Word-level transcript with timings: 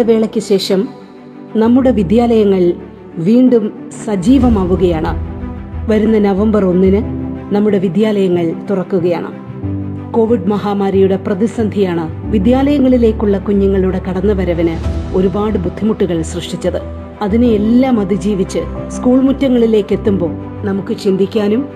ഇടവേളയ്ക്ക് 0.00 0.40
ശേഷം 0.40 0.88
നമ്മുടെ 1.56 1.90
വിദ്യാലയങ്ങൾ 1.90 2.72
വീണ്ടും 3.18 3.90
സജീവമാവുകയാണ്. 4.04 5.10
വരുന്ന 5.90 6.18
നവംബർ 6.18 6.64
ഒന്നിന് 6.64 7.00
നമ്മുടെ 7.54 7.78
വിദ്യാലയങ്ങൾ 7.78 8.52
തുറക്കുകയാണ്. 8.70 9.30
കോവിഡ് 10.12 10.46
മഹാമാരിയുടെ 10.46 11.16
പ്രതിസന്ധിയാണ് 11.16 12.30
വിദ്യാലയങ്ങളിലേക്കുള്ള 12.30 13.38
കുഞ്ഞുങ്ങളുടെ 13.38 14.00
കടന്നുവരവിന് 14.08 14.74
ഒരുപാട് 15.16 15.58
ബുദ്ധിമുട്ടുകൾ 15.58 16.22
സൃഷ്ടിച്ചത്. 16.22 16.80
അതിനെയെല്ലാം 17.22 18.00
അതിജീവിച്ച് 18.00 18.58
സ്കൂൾ 18.88 19.20
മുറ്റങ്ങളിലേക്ക് 19.20 19.92
എത്തുമ്പോൾ 19.92 20.30
നമുക്ക് 20.64 20.96
ചിന്തിക്കാനും 20.96 21.68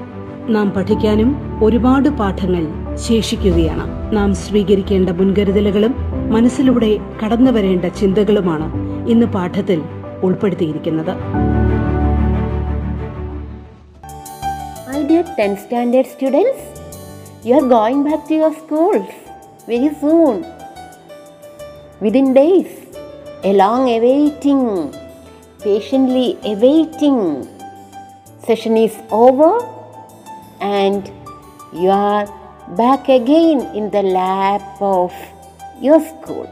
നാം 0.48 0.70
പഠിക്കാനും 0.70 1.36
ഒരുപാട് 1.64 2.08
പാഠങ്ങൾ 2.08 2.83
ശേഷിക്കുകയാണ്. 2.96 4.16
നാം 4.16 4.34
സ്വീകരിക്കേണ്ട 4.34 5.10
മുൻകരുതലുകളും 5.10 5.94
മനസ്സിലൂടെ 6.32 6.98
കടന്നു 7.24 7.50
വരേണ്ട 7.50 7.84
ചിന്തകളുമാണ് 7.84 8.72
ഇന്ന് 9.08 9.26
പാഠത്തിൽ 9.26 9.82
ഉൾപ്പെടുത്തിയിരിക്കുന്നത്. 10.22 11.16
Session 28.46 28.78
is 28.78 29.14
over 29.14 29.64
and 30.62 31.02
you 31.76 31.90
are 31.90 32.43
back 32.68 33.08
again 33.08 33.60
in 33.76 33.90
the 33.90 34.02
lap 34.02 34.62
of 34.80 35.12
your 35.80 36.00
school. 36.00 36.48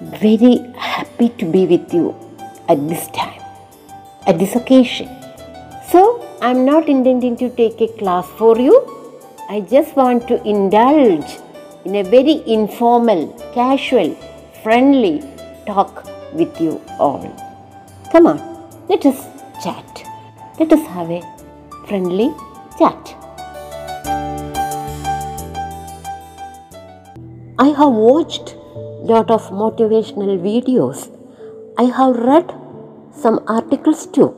Very 0.00 0.58
happy 0.76 1.28
to 1.28 1.44
be 1.44 1.66
with 1.66 1.92
you 1.92 2.14
at 2.68 2.88
this 2.88 3.06
time, 3.08 3.40
at 4.26 4.38
this 4.38 4.56
occasion. 4.56 5.08
So, 5.90 6.26
I'm 6.40 6.64
not 6.64 6.88
intending 6.88 7.36
to 7.36 7.50
take 7.50 7.80
a 7.80 7.88
class 7.98 8.26
for 8.38 8.58
you. 8.58 8.74
I 9.50 9.60
just 9.60 9.96
want 9.96 10.26
to 10.28 10.42
indulge 10.48 11.38
in 11.84 11.96
a 11.96 12.02
very 12.02 12.42
informal, 12.46 13.28
casual, 13.52 14.14
friendly 14.62 15.22
talk 15.66 16.06
with 16.32 16.60
you 16.60 16.80
all. 16.98 17.20
Come 18.12 18.26
on, 18.26 18.38
let 18.88 19.04
us 19.04 19.26
chat. 19.62 20.06
Let 20.58 20.72
us 20.72 20.86
have 20.88 21.10
a 21.10 21.20
friendly 21.86 22.32
chat. 22.78 23.19
I 27.62 27.68
have 27.78 27.92
watched 27.92 28.54
lot 29.10 29.30
of 29.30 29.48
motivational 29.62 30.38
videos. 30.44 31.00
I 31.76 31.84
have 31.96 32.16
read 32.28 32.54
some 33.22 33.44
articles 33.46 34.06
too. 34.06 34.28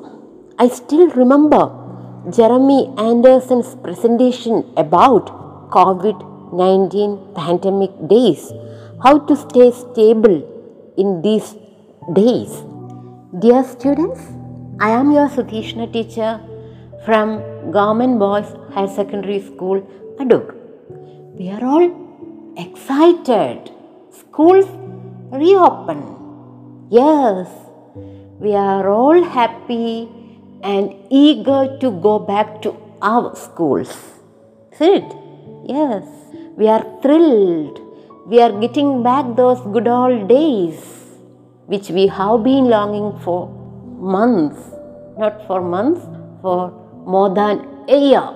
I 0.59 0.67
still 0.67 1.07
remember 1.11 1.63
Jeremy 2.39 2.81
Anderson's 2.99 3.77
presentation 3.85 4.65
about 4.77 5.31
COVID 5.71 6.27
19 6.53 7.35
pandemic 7.37 7.93
days, 8.09 8.53
how 9.05 9.15
to 9.31 9.37
stay 9.37 9.71
stable 9.71 10.37
in 10.97 11.23
these 11.23 11.55
days. 12.21 12.53
Dear 13.39 13.63
students, 13.63 14.21
I 14.81 14.91
am 14.91 15.13
your 15.13 15.29
Suthishna 15.29 15.93
teacher 15.93 16.41
from 17.07 17.41
Government 17.71 18.19
Boys 18.19 18.57
High 18.75 18.93
Secondary 19.01 19.41
School, 19.41 19.81
Adur. 20.19 20.57
We 21.39 21.51
are 21.51 21.65
all 21.65 22.02
excited. 22.57 23.71
Schools 24.11 24.67
reopen. 25.31 26.01
Yes, 26.91 27.49
we 28.39 28.55
are 28.55 28.89
all 28.91 29.23
happy 29.23 30.09
and 30.63 30.95
eager 31.11 31.79
to 31.81 31.91
go 31.91 32.19
back 32.19 32.63
to 32.63 32.77
our 33.01 33.35
schools. 33.35 33.91
Is 34.73 34.81
it? 34.81 35.17
Yes, 35.65 36.05
we 36.57 36.69
are 36.69 36.85
thrilled. 37.03 37.81
We 38.27 38.41
are 38.41 38.53
getting 38.61 39.03
back 39.03 39.37
those 39.37 39.61
good 39.73 39.89
old 39.89 40.29
days 40.29 40.81
which 41.67 41.89
we 41.89 42.07
have 42.07 42.43
been 42.45 42.65
longing 42.67 43.19
for 43.21 43.49
months, 43.99 44.61
not 45.19 45.47
for 45.47 45.61
months, 45.61 46.03
for 46.43 46.71
more 47.07 47.35
than 47.35 47.67
a 47.89 47.99
year. 47.99 48.29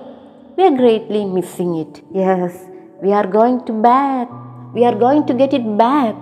We 0.57 0.63
are 0.65 0.75
greatly 0.75 1.25
missing 1.25 1.75
it. 1.75 2.01
Yes, 2.11 2.66
we 3.01 3.11
are 3.13 3.27
going 3.27 3.65
to 3.65 3.73
back. 3.73 4.29
We 4.73 4.83
are 4.85 4.95
going 4.95 5.25
to 5.27 5.33
get 5.33 5.53
it 5.53 5.77
back. 5.77 6.15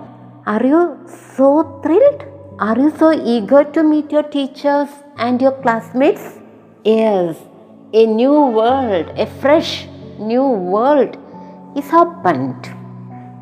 Are 0.46 0.64
you 0.64 0.98
so 1.36 1.80
thrilled? 1.82 2.24
Are 2.58 2.78
you 2.78 2.90
so 2.96 3.12
eager 3.12 3.64
to 3.64 3.82
meet 3.82 4.12
your 4.12 4.22
teachers 4.22 4.88
and 5.16 5.40
your 5.40 5.52
classmates? 5.62 6.38
Yes, 6.84 7.36
a 7.92 8.06
new 8.06 8.46
world, 8.58 9.10
a 9.16 9.26
fresh 9.26 9.86
new 10.18 10.46
world 10.46 11.16
is 11.76 11.92
opened. 11.92 12.70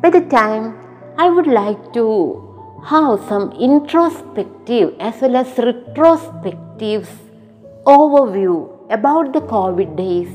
By 0.01 0.09
the 0.09 0.21
time 0.21 0.73
I 1.17 1.29
would 1.29 1.47
like 1.47 1.93
to 1.93 2.05
have 2.85 3.19
some 3.27 3.51
introspective 3.53 4.93
as 4.99 5.21
well 5.21 5.37
as 5.37 5.57
retrospective 5.57 7.09
overview 7.85 8.55
about 8.91 9.33
the 9.33 9.41
COVID 9.41 9.95
days 9.95 10.29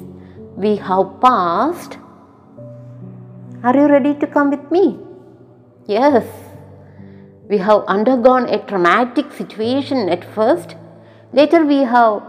we 0.57 0.77
have 0.77 1.21
passed. 1.21 1.99
Are 3.63 3.77
you 3.77 3.89
ready 3.89 4.15
to 4.15 4.27
come 4.27 4.51
with 4.51 4.71
me? 4.71 4.99
Yes. 5.87 6.25
We 7.51 7.59
have 7.59 7.85
undergone 7.89 8.49
a 8.49 8.59
traumatic 8.65 9.33
situation 9.33 10.09
at 10.09 10.25
first. 10.35 10.77
Later, 11.35 11.67
we 11.67 11.81
have 11.83 12.23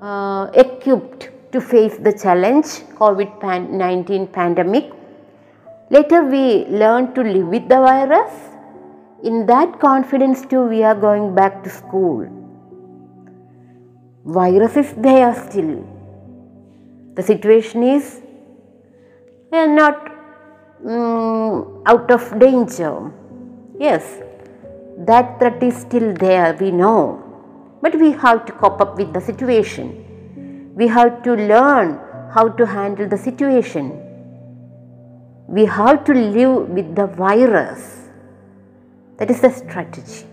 uh, 0.00 0.50
equipped 0.54 1.28
to 1.52 1.60
face 1.60 1.98
the 1.98 2.14
challenge 2.14 2.64
COVID 3.00 3.70
19 3.70 4.28
pandemic. 4.28 4.90
Later, 5.90 6.24
we 6.24 6.64
learned 6.68 7.14
to 7.14 7.22
live 7.24 7.48
with 7.48 7.68
the 7.68 7.80
virus. 7.88 8.32
In 9.22 9.44
that 9.46 9.80
confidence, 9.80 10.46
too, 10.46 10.62
we 10.62 10.82
are 10.82 10.94
going 10.94 11.34
back 11.34 11.62
to 11.64 11.68
school. 11.68 12.26
Virus 14.24 14.78
is 14.78 14.94
there 14.94 15.34
still. 15.34 15.84
The 17.16 17.22
situation 17.22 17.82
is 17.82 18.22
are 19.52 19.68
not 19.68 20.10
mm, 20.84 21.82
out 21.86 22.10
of 22.10 22.38
danger. 22.38 23.12
Yes, 23.78 24.20
that 24.98 25.38
threat 25.38 25.62
is 25.62 25.76
still 25.76 26.12
there, 26.14 26.56
we 26.60 26.70
know. 26.70 27.22
But 27.82 27.98
we 27.98 28.12
have 28.12 28.44
to 28.46 28.52
cope 28.52 28.80
up 28.80 28.96
with 28.96 29.12
the 29.12 29.20
situation. 29.20 30.72
We 30.74 30.86
have 30.88 31.22
to 31.22 31.34
learn 31.34 31.98
how 32.32 32.48
to 32.48 32.66
handle 32.66 33.08
the 33.08 33.16
situation. 33.16 33.98
We 35.48 35.64
have 35.64 36.04
to 36.04 36.12
live 36.12 36.68
with 36.68 36.94
the 36.94 37.06
virus. 37.06 38.08
That 39.16 39.30
is 39.30 39.40
the 39.40 39.50
strategy. 39.50 40.26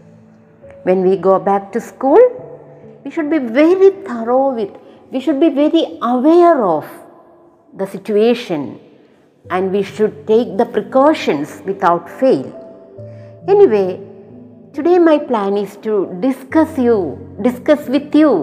When 0.83 1.01
we 1.01 1.17
go 1.17 1.39
back 1.39 1.71
to 1.73 1.81
school, 1.81 2.19
we 3.03 3.11
should 3.11 3.29
be 3.29 3.39
very 3.39 3.89
thorough 4.03 4.53
with, 4.53 4.71
we 5.11 5.19
should 5.19 5.39
be 5.39 5.49
very 5.49 5.97
aware 6.01 6.63
of 6.63 6.85
the 7.73 7.87
situation 7.87 8.79
and 9.49 9.71
we 9.71 9.83
should 9.83 10.27
take 10.27 10.57
the 10.57 10.65
precautions 10.65 11.61
without 11.65 12.09
fail. 12.09 12.47
Anyway, 13.47 13.99
today 14.73 14.99
my 14.99 15.17
plan 15.17 15.57
is 15.57 15.77
to 15.77 16.15
discuss 16.19 16.77
you, 16.77 17.17
discuss 17.41 17.87
with 17.87 18.13
you 18.13 18.33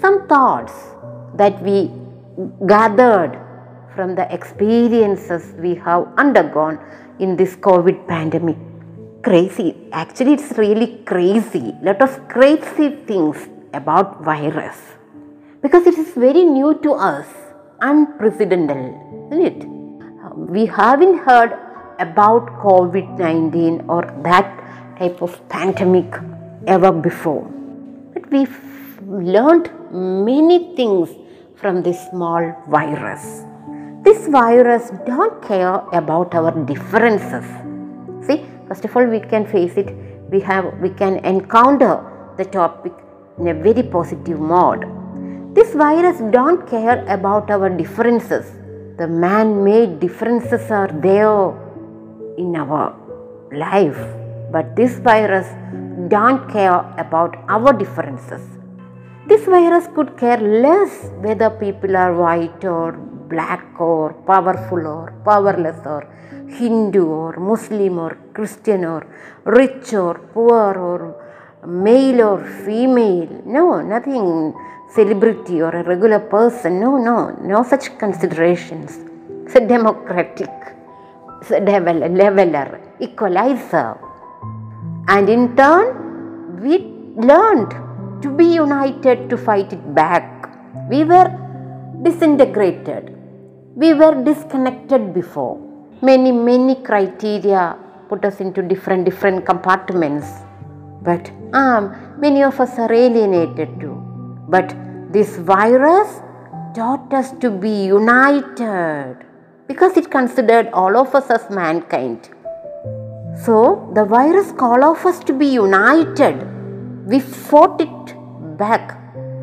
some 0.00 0.26
thoughts 0.28 0.72
that 1.34 1.60
we 1.62 1.90
gathered 2.66 3.40
from 3.94 4.14
the 4.14 4.32
experiences 4.32 5.54
we 5.58 5.74
have 5.74 6.06
undergone 6.16 6.78
in 7.18 7.36
this 7.36 7.56
COVID 7.56 8.06
pandemic. 8.06 8.56
Crazy, 9.22 9.74
actually, 9.92 10.34
it's 10.34 10.56
really 10.56 11.02
crazy. 11.04 11.74
Lot 11.82 12.00
of 12.02 12.28
crazy 12.28 12.90
things 13.06 13.48
about 13.72 14.22
virus 14.22 14.76
because 15.62 15.86
it 15.86 15.98
is 15.98 16.12
very 16.14 16.44
new 16.44 16.78
to 16.82 16.92
us, 16.92 17.26
unprecedented, 17.80 18.94
isn't 19.32 19.44
it? 19.44 19.75
We 20.36 20.66
haven't 20.66 21.20
heard 21.20 21.52
about 21.98 22.46
COVID 22.60 23.18
19 23.18 23.86
or 23.88 24.02
that 24.22 24.98
type 24.98 25.22
of 25.22 25.36
pandemic 25.48 26.12
ever 26.66 26.92
before. 26.92 27.44
But 28.12 28.30
we've 28.30 28.60
learned 29.06 29.70
many 29.90 30.76
things 30.76 31.08
from 31.54 31.82
this 31.82 31.98
small 32.10 32.52
virus. 32.68 33.44
This 34.04 34.28
virus 34.28 34.90
don't 35.06 35.40
care 35.40 35.80
about 35.94 36.34
our 36.34 36.52
differences. 36.66 37.46
See, 38.26 38.44
first 38.68 38.84
of 38.84 38.94
all, 38.94 39.06
we 39.06 39.20
can 39.20 39.46
face 39.46 39.78
it. 39.78 39.90
We 40.30 40.40
have 40.40 40.66
we 40.82 40.90
can 40.90 41.16
encounter 41.24 41.94
the 42.36 42.44
topic 42.44 42.92
in 43.38 43.48
a 43.48 43.54
very 43.54 43.82
positive 43.82 44.38
mode. 44.38 44.84
This 45.54 45.72
virus 45.72 46.20
don't 46.30 46.68
care 46.68 47.02
about 47.08 47.50
our 47.50 47.70
differences. 47.70 48.55
The 48.98 49.06
man-made 49.06 50.00
differences 50.00 50.70
are 50.70 50.88
there 50.88 51.52
in 52.38 52.56
our 52.56 52.96
life, 53.52 53.98
but 54.50 54.74
this 54.74 54.98
virus 55.00 55.48
don't 56.08 56.48
care 56.50 56.80
about 56.96 57.36
our 57.46 57.74
differences. 57.74 58.40
This 59.26 59.44
virus 59.44 59.86
could 59.94 60.16
care 60.16 60.38
less 60.38 61.10
whether 61.20 61.50
people 61.50 61.94
are 61.94 62.14
white 62.14 62.64
or 62.64 62.92
black 62.92 63.78
or 63.78 64.14
powerful 64.30 64.86
or 64.86 65.12
powerless 65.26 65.80
or 65.84 66.08
Hindu 66.48 67.04
or 67.06 67.32
Muslim 67.38 67.98
or 67.98 68.16
Christian 68.32 68.86
or 68.86 69.06
rich 69.44 69.92
or 69.92 70.14
poor 70.32 70.72
or 70.88 71.00
male 71.66 72.22
or 72.22 72.38
female. 72.64 73.42
No, 73.44 73.82
nothing 73.82 74.54
celebrity 74.96 75.60
or 75.60 75.70
a 75.80 75.84
regular 75.84 76.18
person. 76.18 76.80
No, 76.80 76.96
no, 76.96 77.16
no 77.52 77.62
such 77.62 77.96
considerations. 77.98 78.98
It's 79.44 79.54
a 79.54 79.64
democratic, 79.74 80.54
it's 81.40 81.50
a 81.50 81.60
level, 81.60 81.98
leveler, 82.22 82.80
equalizer. 83.00 83.96
And 85.08 85.28
in 85.28 85.54
turn, 85.56 86.60
we 86.60 86.78
learned 87.30 87.72
to 88.22 88.28
be 88.40 88.46
united 88.46 89.30
to 89.30 89.36
fight 89.36 89.72
it 89.72 89.94
back. 89.94 90.26
We 90.90 91.04
were 91.04 91.28
disintegrated. 92.02 93.12
We 93.76 93.92
were 93.94 94.14
disconnected 94.24 95.12
before. 95.14 95.56
Many, 96.02 96.32
many 96.32 96.74
criteria 96.76 97.76
put 98.08 98.24
us 98.24 98.40
into 98.40 98.62
different, 98.62 99.04
different 99.04 99.44
compartments. 99.46 100.26
But 101.02 101.30
um, 101.52 101.94
many 102.18 102.42
of 102.42 102.58
us 102.60 102.78
are 102.78 102.92
alienated 102.92 103.80
too. 103.80 103.94
But 104.48 104.74
this 105.16 105.36
virus 105.50 106.10
taught 106.76 107.12
us 107.18 107.28
to 107.42 107.50
be 107.50 107.74
united 107.86 109.16
because 109.68 109.96
it 109.96 110.10
considered 110.10 110.68
all 110.80 110.96
of 111.02 111.14
us 111.14 111.30
as 111.30 111.48
mankind. 111.48 112.28
So 113.44 113.90
the 113.94 114.04
virus 114.04 114.52
called 114.52 114.84
us 114.84 115.18
to 115.24 115.32
be 115.32 115.46
united. 115.46 116.36
We 117.06 117.20
fought 117.20 117.80
it 117.80 118.14
back. 118.58 118.84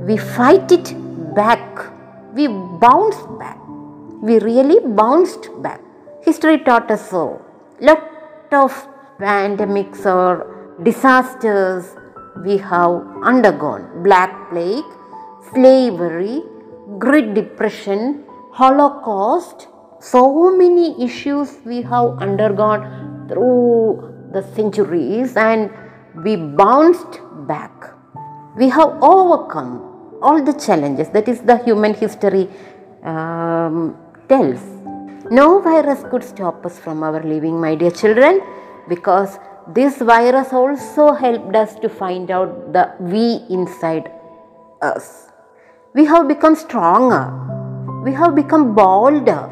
We 0.07 0.17
fight 0.17 0.71
it 0.71 0.93
back. 1.35 1.65
We 2.33 2.47
bounced 2.85 3.27
back. 3.39 3.59
We 4.21 4.39
really 4.39 4.79
bounced 5.01 5.49
back. 5.63 5.81
History 6.21 6.57
taught 6.59 6.91
us 6.91 7.09
so. 7.09 7.41
Lot 7.79 8.03
of 8.51 8.71
pandemics 9.19 10.05
or 10.05 10.29
disasters 10.83 11.95
we 12.45 12.57
have 12.57 12.95
undergone. 13.23 14.03
Black 14.03 14.49
plague, 14.51 14.91
slavery, 15.53 16.41
Great 16.97 17.33
Depression, 17.33 18.23
Holocaust. 18.51 19.67
So 19.99 20.55
many 20.57 21.01
issues 21.03 21.57
we 21.65 21.81
have 21.83 22.17
undergone 22.19 23.27
through 23.29 24.13
the 24.33 24.41
centuries 24.55 25.37
and 25.37 25.71
we 26.23 26.35
bounced 26.35 27.19
back. 27.47 27.93
We 28.57 28.69
have 28.69 28.97
overcome 29.01 30.19
all 30.21 30.43
the 30.43 30.53
challenges 30.53 31.09
that 31.09 31.27
is 31.27 31.41
the 31.41 31.57
human 31.63 31.93
history 31.93 32.49
um, 33.03 33.97
tells. 34.27 34.61
No 35.31 35.61
virus 35.61 36.03
could 36.11 36.23
stop 36.23 36.65
us 36.65 36.79
from 36.79 37.01
our 37.03 37.23
living, 37.23 37.59
my 37.59 37.75
dear 37.75 37.91
children, 37.91 38.41
because 38.89 39.39
this 39.73 39.97
virus 39.97 40.51
also 40.51 41.13
helped 41.13 41.55
us 41.55 41.75
to 41.75 41.89
find 41.89 42.29
out 42.29 42.73
the 42.73 42.93
we 42.99 43.45
inside 43.49 44.11
us. 44.81 45.32
We 45.95 46.05
have 46.05 46.27
become 46.27 46.55
stronger, 46.55 47.31
we 48.03 48.13
have 48.13 48.33
become 48.33 48.73
bolder, 48.73 49.47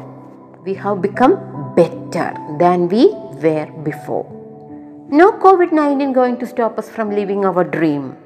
we 0.64 0.74
have 0.74 1.00
become 1.00 1.36
better 1.76 2.34
than 2.58 2.88
we 2.88 3.10
were 3.44 3.66
before. 3.84 4.26
No 5.08 5.30
COVID 5.44 5.70
19 5.70 6.12
going 6.12 6.36
to 6.38 6.46
stop 6.48 6.80
us 6.80 6.88
from 6.88 7.10
living 7.10 7.44
our 7.44 7.62
dream. 7.62 8.16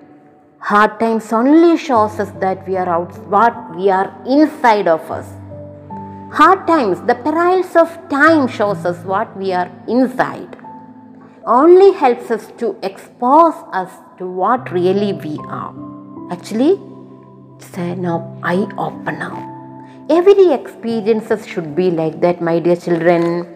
Hard 0.61 0.99
times 0.99 1.31
only 1.31 1.77
shows 1.77 2.19
us 2.19 2.31
that 2.41 2.67
we 2.67 2.79
are 2.79 2.89
out 2.89 3.15
what 3.29 3.77
we 3.77 3.91
are 3.91 4.11
inside 4.27 4.89
of 4.89 5.11
us. 5.11 5.29
Hard 6.33 6.67
times, 6.67 7.03
the 7.03 7.17
perils 7.17 7.77
of 7.77 8.01
time 8.09 8.49
shows 8.49 8.87
us 8.87 9.05
what 9.05 9.37
we 9.37 9.53
are 9.53 9.71
inside. 9.87 10.57
Only 11.45 11.93
helps 11.93 12.31
us 12.31 12.51
to 12.57 12.77
expose 12.83 13.63
us 13.75 13.91
to 14.17 14.27
what 14.27 14.73
really 14.73 15.13
we 15.13 15.39
are. 15.49 15.75
Actually, 16.33 16.81
it's 17.59 17.79
an 17.79 18.07
eye 18.43 18.69
opener. 18.77 19.53
Every 20.11 20.53
experiences 20.53 21.47
should 21.47 21.75
be 21.75 21.91
like 21.91 22.21
that, 22.21 22.41
my 22.41 22.59
dear 22.59 22.77
children. 22.77 23.47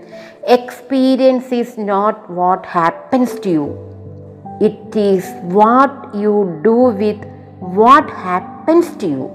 Experience 0.46 1.52
is 1.52 1.76
not 1.76 2.30
what 2.30 2.64
happens 2.64 3.38
to 3.40 3.50
you. 3.50 4.56
It 4.60 4.96
is 4.96 5.24
what 5.42 6.14
you 6.14 6.60
do 6.64 6.74
with 7.02 7.22
what 7.58 8.08
happens 8.10 8.96
to 8.96 9.06
you. 9.06 9.30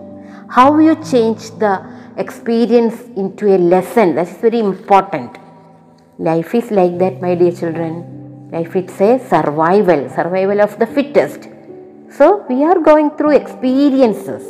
How 0.49 0.77
you 0.79 0.95
change 0.95 1.51
the 1.51 1.83
experience 2.17 3.01
into 3.15 3.55
a 3.55 3.57
lesson. 3.57 4.15
That's 4.15 4.37
very 4.37 4.59
important. 4.59 5.37
Life 6.17 6.55
is 6.55 6.71
like 6.71 6.97
that, 6.99 7.21
my 7.21 7.35
dear 7.35 7.51
children. 7.51 8.49
Life 8.51 8.75
is 8.75 9.01
a 9.01 9.19
survival, 9.19 10.09
survival 10.09 10.61
of 10.61 10.77
the 10.79 10.87
fittest. 10.87 11.49
So 12.09 12.45
we 12.47 12.63
are 12.63 12.79
going 12.79 13.11
through 13.11 13.35
experiences 13.35 14.43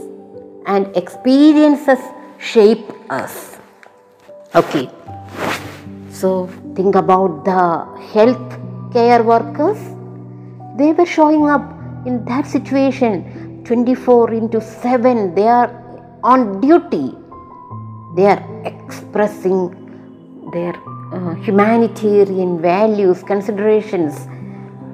and 0.68 0.96
experiences 0.96 2.00
shape 2.38 2.86
us. 3.10 3.58
Okay. 4.54 4.90
So 6.10 6.48
think 6.76 6.96
about 6.96 7.46
the 7.46 7.86
health 8.14 8.60
care 8.94 9.24
workers. 9.24 9.78
They 10.78 10.94
were 10.94 11.06
showing 11.06 11.50
up 11.50 11.64
in 12.06 12.24
that 12.26 12.46
situation 12.48 13.64
24 13.66 14.34
into 14.34 14.62
7. 14.62 15.36
They 15.36 15.48
are 15.48 15.70
on 16.24 16.62
duty. 16.62 17.16
They 18.16 18.26
are 18.28 18.44
expressing 18.66 19.86
their 20.54 20.76
uh, 21.12 21.36
humanitarian 21.36 22.62
values, 22.62 23.24
considerations. 23.24 24.28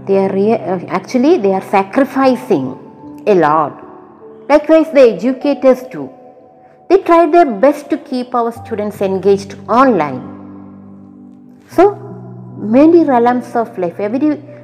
They 0.06 0.18
are 0.18 0.36
uh, 0.36 0.86
actually 0.88 1.38
they 1.38 1.54
are 1.54 1.62
sacrificing 1.62 3.24
a 3.28 3.36
lot. 3.36 3.88
Likewise, 4.50 4.92
the 4.92 5.02
educators 5.02 5.84
too. 5.92 6.10
They 6.90 6.98
try 6.98 7.30
their 7.30 7.46
best 7.46 7.90
to 7.92 7.98
keep 7.98 8.34
our 8.36 8.52
students 8.52 9.02
engaged 9.02 9.56
online. 9.70 10.22
So, 11.70 11.96
many 12.58 13.06
realms 13.06 13.56
of 13.56 13.78
life, 13.78 14.00
every 14.00 14.20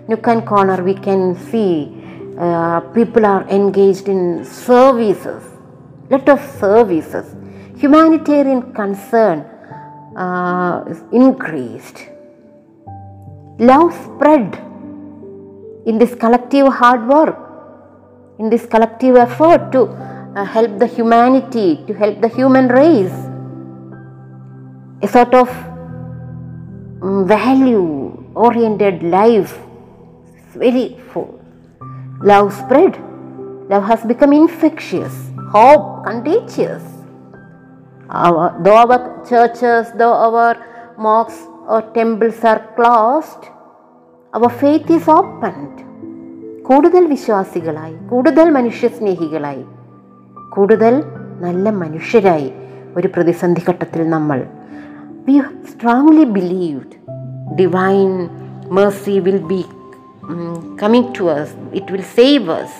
nook 0.10 0.27
and 0.27 0.46
corner, 0.46 0.84
we 0.84 0.94
can 0.94 1.36
see 1.36 1.94
uh, 2.38 2.82
people 2.98 3.25
are 3.25 3.48
engaged 3.50 4.10
in 4.10 4.44
services, 4.44 5.44
lot 6.10 6.27
of 6.27 6.39
services. 6.60 7.36
Humanitarian 7.77 8.74
concern 8.74 9.39
uh, 10.17 10.84
is 10.88 11.01
increased. 11.12 12.10
Love 13.60 13.94
spread 13.94 14.62
in 15.88 15.98
this 15.98 16.13
collective 16.15 16.67
hard 16.79 17.08
work, 17.08 17.38
in 18.39 18.50
this 18.50 18.65
collective 18.65 19.15
effort 19.15 19.72
to 19.72 19.84
uh, 19.84 20.44
help 20.44 20.77
the 20.79 20.86
humanity, 20.86 21.82
to 21.88 21.94
help 21.94 22.20
the 22.22 22.27
human 22.27 22.67
race. 22.67 23.17
A 25.01 25.08
sort 25.08 25.34
of 25.34 25.50
value 27.25 28.24
oriented 28.36 29.01
life 29.01 29.58
is 30.36 30.56
very 30.56 30.98
full. 31.13 31.39
Love 32.22 32.53
spread. 32.53 33.01
Love 33.70 33.84
has 33.84 34.03
become 34.06 34.34
infectious, 34.34 35.15
hope 35.51 36.06
contagious. 36.06 36.84
Our, 38.10 38.62
though 38.63 38.77
our 38.77 39.25
churches, 39.27 39.91
though 39.98 40.13
our 40.13 40.96
mosques 40.98 41.46
or 41.67 41.82
temples 41.94 42.44
are 42.44 42.74
closed, 42.75 43.51
our 44.38 44.48
faith 44.48 44.94
is 44.94 45.10
opened. 45.10 45.75
കൂടുതൽ 46.62 47.06
വിശ്വാസികളായി 47.06 47.96
കൂടുതൽ 48.10 48.50
മനുഷ്യസ്നേഹികളായി 48.50 49.65
കൂടുതൽ 50.50 51.03
നല്ല 51.39 51.70
മനുഷ്യരായി 51.70 52.51
ഒരു 52.98 53.08
പ്രതിസന്ധി 53.08 53.62
ഘട്ടത്തിൽ 53.70 54.10
നമ്മൾ. 54.10 54.39
We 55.27 55.39
strongly 55.39 56.24
believed 56.24 56.96
divine 57.60 58.29
mercy 58.70 59.20
will 59.20 59.38
be 59.38 59.65
coming 60.84 61.13
to 61.20 61.24
us. 61.24 61.50
It 61.74 61.91
will 61.91 62.06
save 62.17 62.50
us. 62.60 62.74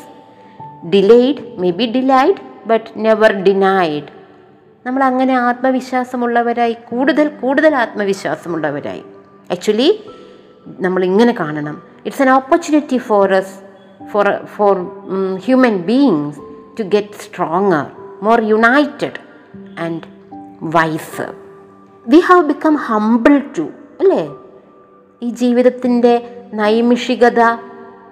Delayed 0.90 1.60
may 1.60 1.72
be 1.72 1.86
delayed 1.96 2.68
but 2.68 2.90
never 2.98 3.32
denied 3.32 4.10
നമ്മൾ 4.86 5.04
അങ്ങനെ 5.04 5.34
ആത്മവിശ്വാസമുള്ളവരായി 5.34 6.74
കൂടുതൽ 6.74 7.28
കൂടുതൽ 7.28 7.76
ആത്മവിശ്വാസമുള്ളവരായി. 7.76 9.04
ആക്ച്വലി 9.52 9.90
നമ്മൾ 10.80 11.06
ഇങ്ങനെ 11.06 11.34
കാണണം 11.34 11.76
it's 12.06 12.22
an 12.22 12.30
opportunity 12.30 12.98
for 12.98 13.34
us 13.34 13.56
for 14.12 14.26
for 14.46 14.76
human 15.46 15.78
beings 15.86 16.40
to 16.80 16.84
get 16.88 17.14
stronger 17.24 17.86
more 18.22 18.42
united 18.46 19.20
and 19.80 20.04
wise 20.76 21.26
we 22.06 22.20
have 22.20 22.48
become 22.48 22.76
humble 22.86 23.42
too 23.58 23.66
അല്ലേ? 24.00 24.24
ഈ 25.22 25.30
ജീവിതത്തിന്റെ 25.34 26.14
നൈമിഷികത 26.54 27.42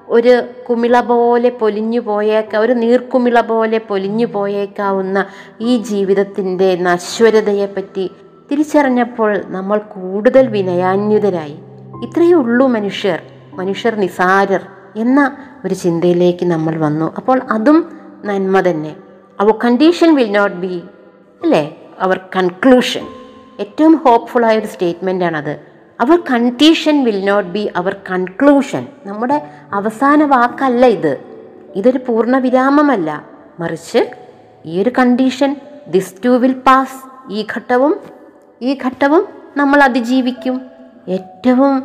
ഒരു 0.07 0.33
കുമിള 0.69 1.01
പോലെ 1.01 1.49
പൊലിഞ്ഞു 1.59 1.99
പോയേക്ക 1.99 2.57
ഒരു 2.57 2.73
നീർക്കുമിള 2.73 3.41
പോലെ 3.41 3.77
പൊലിഞ്ഞു 3.79 4.25
പോയേക്കാവുന്ന 4.25 5.17
ഈ 5.61 5.77
ജീവിതത്തിന്റെ 5.83 6.75
നശ്വരതയെപ്പറ്റി 6.81 8.05
തിരിച്ചറിഞ്ഞപ്പോൾ 8.51 9.43
നമ്മൾ 9.47 9.77
കൂടുതൽ 9.93 10.47
വിനയാന്യുതരായി 10.47 11.55
ഇത്രയേ 12.03 12.33
ഉള്ളൂ 12.33 12.67
മനുഷ്യർ 12.67 13.19
മനുഷ്യർ 13.53 13.95
നിസാരർ 13.95 14.67
എന്ന 14.95 15.37
ഒരു 15.65 15.73
ചിന്തയിലേക്ക് 15.73 16.45
നമ്മൾ 16.45 16.77
വന്നു. 16.77 17.13
അപ്പോൾ 17.17 17.41
അതും 17.49 17.91
നന്മ 18.25 18.59
തന്നെ. 18.59 18.95
Our 19.39 19.53
condition 19.63 20.15
will 20.15 20.31
not 20.31 20.55
be 20.55 20.83
അല്ലേ? 21.43 21.77
അവർ 21.99 22.17
കൺക്ലൂഷൻ 22.35 23.05
ഏറ്റവും 23.59 23.95
ഹോപ്പ്ഫുള്ളായ 23.95 24.59
ഒരു 24.59 24.67
സ്റ്റേറ്റ്മെന്റ് 24.67 25.25
ആണത്. 25.25 25.59
Our 25.99 26.23
condition 26.31 27.03
will 27.03 27.25
not 27.25 27.49
be 27.49 27.69
our 27.75 27.95
conclusion 28.11 28.87
നമ്മുടെ 29.05 29.41
അവസാന 29.73 30.23
വാക്കല്ല 30.23 30.85
ഇത്. 30.85 31.19
ഇതൊരു 31.75 31.97
പൂർണ 31.97 32.37
വിരാമമല്ല 32.37 33.25
മറിച്ച് 33.59 34.01
ഈ 34.65 34.81
ഒരു 34.81 34.91
condition 34.97 35.55
this 35.87 36.13
too 36.25 36.29
will 36.29 36.53
pass 36.53 36.97
ഈ 37.29 37.45
ഘട്ടവും 37.55 37.95
ഈ 38.61 38.77
ഘട്ടവും 38.85 39.25
നമ്മൾ 39.57 39.83
അതിജീവിക്കും. 39.83 40.74
ഏറ്റവും 41.07 41.83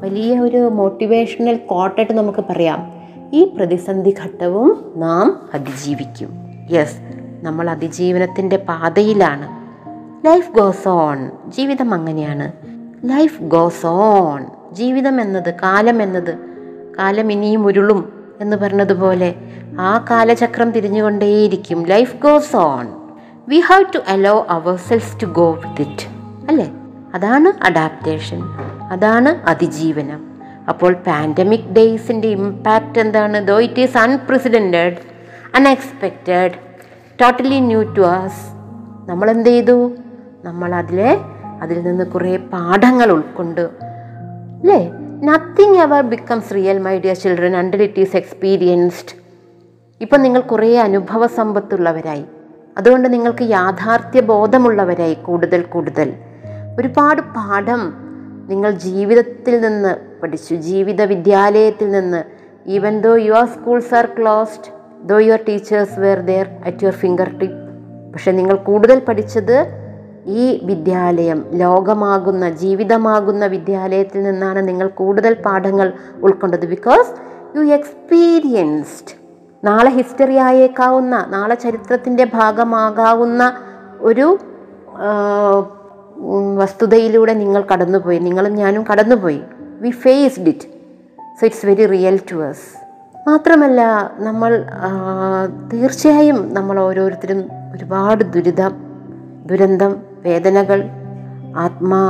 വലിയ 0.00 0.40
ഒരു 0.40 0.68
മോട്ടിവേഷണൽ 0.68 1.56
കോട്ടായിട്ട് 1.56 2.12
നമുക്ക് 2.12 2.44
പറയാം. 2.50 2.92
ഈ 3.32 3.44
പ്രതിസന്ധി 3.44 4.14
ഘട്ടവും 4.24 4.92
നാം 4.96 5.48
അതിജീവിക്കും. 5.54 6.50
യെസ് 6.70 6.96
നമ്മൾ 7.42 7.70
അതിജീവനത്തിന്റെ 7.70 8.56
പാതയിലാണ്. 8.56 9.60
ലൈഫ് 10.26 10.50
ഗോസ് 10.50 10.88
ഓൺ 10.88 11.30
ജീവിതം 11.48 11.94
അങ്ങനെയാണ്. 11.94 12.52
ലൈഫ് 13.04 13.42
ഗോസ് 13.42 13.86
ഓൺ 13.86 14.46
ജീവിതം 14.72 15.20
എന്നത് 15.20 15.54
കാലം 15.62 16.02
എന്നത് 16.02 16.38
കാലം 16.98 17.32
ഇനിയും 17.32 17.66
ഉരുളും 17.66 18.12
എന്ന് 18.40 18.56
പറഞ്ഞതുപോലെ 18.56 19.34
ആ 19.80 20.06
കാലചക്രം 20.10 20.70
തിരിഞ്ഞുകൊണ്ടേയിരിക്കും. 20.70 21.82
Life 21.82 22.16
goes 22.16 22.56
on 22.56 22.88
we 23.48 23.60
have 23.60 23.84
to 23.94 23.98
allow 24.08 24.46
ourselves 24.76 25.22
to 25.22 25.26
go 25.26 25.50
with 25.50 25.88
it 25.88 26.06
അല്ലേ? 26.48 26.70
അതാണ് 27.14 27.64
അഡാപ്റ്റേഷൻ 27.64 28.40
അതാണ് 28.90 29.30
അതിജീവനം. 29.48 30.20
അപ്പോൾ 30.68 30.92
പാൻഡമിക് 30.92 31.70
ഡേയ്സിന്റെ 31.76 32.28
ഇമ്പാക്റ്റ് 32.28 32.98
എന്താണ്? 32.98 33.46
Though 33.46 33.60
it 33.60 33.80
is 33.80 33.98
unprecedented 33.98 34.96
unexpected 35.54 36.52
totally 37.22 37.60
new 37.60 37.82
to 37.82 38.00
us 38.00 38.42
നമ്മൾ 39.10 39.30
എന്ത് 39.30 39.48
ചെയ്തു 39.48 39.92
നമ്മൾ 40.44 40.74
അതിലെ 40.74 41.18
അതിൽ 41.62 41.82
നിന്ന് 41.82 42.04
കുറേ 42.04 42.36
പാഠങ്ങൾ 42.36 43.10
ഉൾക്കൊണ്ട്. 43.10 43.64
അല്ലേ 44.60 44.92
nothing 45.28 45.78
ever 45.78 46.02
becomes 46.02 46.54
real 46.54 46.78
my 46.78 46.98
dear 46.98 47.14
children 47.14 47.56
until 47.56 47.82
it 47.82 48.00
is 48.00 48.16
experienced 48.16 49.14
ഇപ്പം 50.00 50.22
നിങ്ങൾ 50.22 50.40
കുറേ 50.40 50.78
അനുഭവ 50.78 51.26
സമ്പത്തുള്ളവരായി. 51.26 52.24
അതുകൊണ്ട് 52.78 53.12
നിങ്ങൾക്ക് 53.12 53.42
യാഥാർത്ഥ്യ 53.42 54.20
ബോധമുള്ളവരായി 54.20 55.14
കൂടുതൽ 55.14 55.62
കൂടുതൽ. 55.62 56.12
ഒരുപാട് 56.78 57.20
പാഠം 57.20 58.09
നിങ്ങൾ 58.50 58.70
ജീവിതത്തിൽ 58.70 59.60
നിന്ന് 59.60 60.22
പഠിച്ചു 60.22 60.54
ജീവിത 60.54 61.02
വിദ്യാലയത്തിൽ 61.02 61.90
നിന്ന് 61.90 62.24
even 62.66 63.00
though 63.00 63.16
your 63.16 63.44
schools 63.44 63.94
are 63.94 64.06
closed 64.18 64.70
though 65.06 65.18
your 65.18 65.40
teachers 65.48 66.00
were 66.00 66.18
there 66.20 66.46
at 66.66 66.84
your 66.84 66.94
finger 66.94 67.28
tip 67.40 67.58
പക്ഷെ 68.12 68.30
നിങ്ങൾ 68.30 68.56
കൂടുതൽ 68.56 68.98
പഠിച്ചത് 68.98 69.56
ഈ 70.26 70.60
വിദ്യാലയം 70.64 71.46
ലോകമാകുന്ന 71.52 72.50
ജീവിതമാകുന്ന 72.50 73.46
വിദ്യാലയത്തിൽ 73.46 74.22
നിന്നാണ് 74.22 74.68
നിങ്ങൾ 74.68 74.88
കൂടുതൽ 74.88 75.34
പാഠങ്ങൾ 75.34 75.92
ഉൾക്കൊണ്ടത്. 76.14 76.66
ബിക്കോസ് 76.66 77.10
യു 77.56 77.60
എക്സ്പീരിയൻസ്ഡ് 77.60 79.14
നാളെ 79.64 79.90
ഹിസ്റ്ററി 79.90 80.36
ആയേക്കാവുന്ന 80.36 81.26
നാളെ 81.28 81.54
ചരിത്രത്തിന്റെ 81.54 82.24
ഭാഗമാകാവുന്ന 82.24 83.42
ഒരു 84.00 84.38
വസ്തുതയിലൂടെ 86.56 87.34
നിങ്ങൾ 87.34 87.64
കടന്നുപോയി. 87.72 88.18
നിങ്ങളും 88.18 88.54
ഞാനും 88.54 88.84
കടന്നുപോയി. 88.92 89.40
We 89.80 89.90
faced 89.90 90.48
it 90.48 90.68
so 91.40 91.46
it's 91.46 91.66
very 91.66 91.86
real 91.86 92.20
to 92.32 92.36
us 92.48 92.66
മാത്രമല്ല 93.28 94.10
നമ്മൾ 94.18 94.64
തീർച്ചയായും 95.72 96.54
നമ്മൾ 96.54 96.80
ഓരോരുത്തരും 96.80 97.48
ഒരുപാട് 97.74 98.24
ദുരിതം 98.24 98.72
ദുരന്തം 99.46 100.02
വേദനകൾ 100.22 100.80
ആത്മാ 101.56 102.00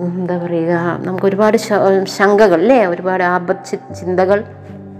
എന്താ 0.00 0.36
പറയുക 0.38 0.72
നമുക്ക് 1.06 1.26
ഒരുപാട് 1.26 1.56
ശങ്കകൾ 2.04 2.54
അല്ലേ? 2.54 2.86
ഒരുപാട് 2.86 3.24
ആപത്ത് 3.24 3.94
ചിന്തകൾ 4.00 4.44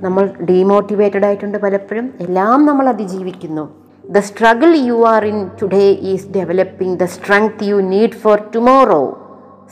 നമ്മൾ 0.03 0.31
ഡീമോട്ടിവേറ്റഡ് 0.51 1.25
ആയിട്ടുണ്ട് 1.25 1.59
പലപ്പോഴും. 1.59 2.15
എല്ലാം 2.21 2.67
നമ്മൾ 2.67 2.89
അതിജീവിക്കുന്നു. 2.89 3.84
The 4.05 4.19
struggle 4.19 4.71
you 4.87 4.97
are 5.07 5.23
in 5.25 5.39
today 5.63 5.85
is 6.13 6.27
developing 6.29 6.97
the 7.01 7.05
strength 7.05 7.63
you 7.65 7.77
need 7.77 8.17
for 8.23 8.39
tomorrow 8.55 9.03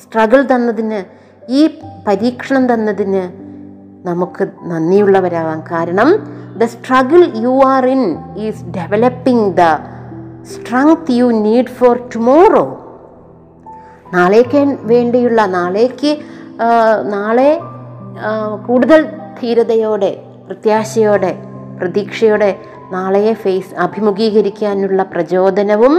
struggle 0.03 0.43
തന്നതിന് 0.43 1.01
ഈ 1.49 1.63
പരീക്ഷണം 2.07 2.67
തന്നതിന് 2.67 3.25
നമുക്ക് 4.05 4.45
നന്ദിയുള്ളവരാവാം 4.65 5.63
കാരണം 5.71 6.09
the 6.57 6.65
struggle 6.67 7.23
you 7.43 7.53
are 7.67 7.87
in 7.87 8.05
is 8.37 8.65
developing 8.71 9.51
the 9.57 9.67
strength 10.55 11.13
you 11.13 11.27
need 11.43 11.75
for 11.79 11.97
tomorrow 12.15 12.65
നാളേക്ക് 14.13 14.63
വേണ്ടിയുള്ള 14.85 15.47
നാളേക്ക് 15.47 16.11
നാളെ 17.05 17.51
കൂടുതൽ 18.67 19.01
ധീരതയോടെ 19.41 20.13
പ്രത്യാശയോടെ 20.47 21.33
പ്രതീക്ഷയോടെ 21.77 22.51
നാളെയെ 22.93 23.33
ഫേസ് 23.33 23.75
അഭിമുഖീകരിക്കാനുള്ള 23.75 25.03
പ്രചോദനവും 25.03 25.97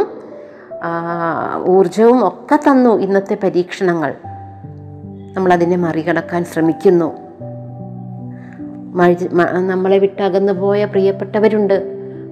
ഊർജവും 1.68 2.28
ഒക്കെ 2.28 2.56
തന്നു 2.56 2.94
ഇന്നത്തെ 3.06 3.38
പരീക്ഷണങ്ങൾ. 3.44 4.12
നമ്മളതിനെ 5.36 5.78
മറികടക്കാൻ 5.78 6.42
ശ്രമിക്കുന്നു. 6.46 7.10
നമ്മളെ 9.72 9.98
വിട്ടകന്നു 9.98 10.54
പോയ 10.54 10.86
പ്രിയപ്പെട്ടവരുണ്ട്. 10.86 11.78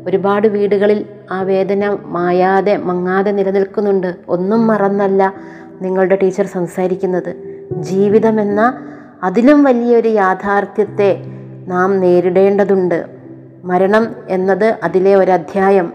ഒരുപാട് 0.06 0.48
വീടുകളിൽ 0.48 1.06
ആ 1.32 1.42
വേദന 1.42 1.98
മായാതെ 2.16 2.78
മങ്ങാതെ 2.78 3.32
നിലനിൽക്കുന്നുണ്ട്. 3.32 4.16
ഒന്നും 4.28 4.68
മറന്നല്ല 4.68 5.34
നിങ്ങളുടെ 5.82 6.16
ടീച്ചർ 6.16 6.46
സംസാരിക്കുന്നത്. 6.46 7.32
ജീവിതമെന്ന 7.90 8.62
അതിലും 9.24 9.64
വലിയൊരു 9.64 10.10
യാഥാർത്ഥ്യത്തെ 10.10 11.10
നാം 11.68 12.00
നേരിടേണ്ടതുണ്ട്. 12.00 13.21
മരണം 13.64 14.16
എന്നത് 14.30 14.78
അതിലെ 14.84 15.16
ഒരധ്യായം. 15.16 15.94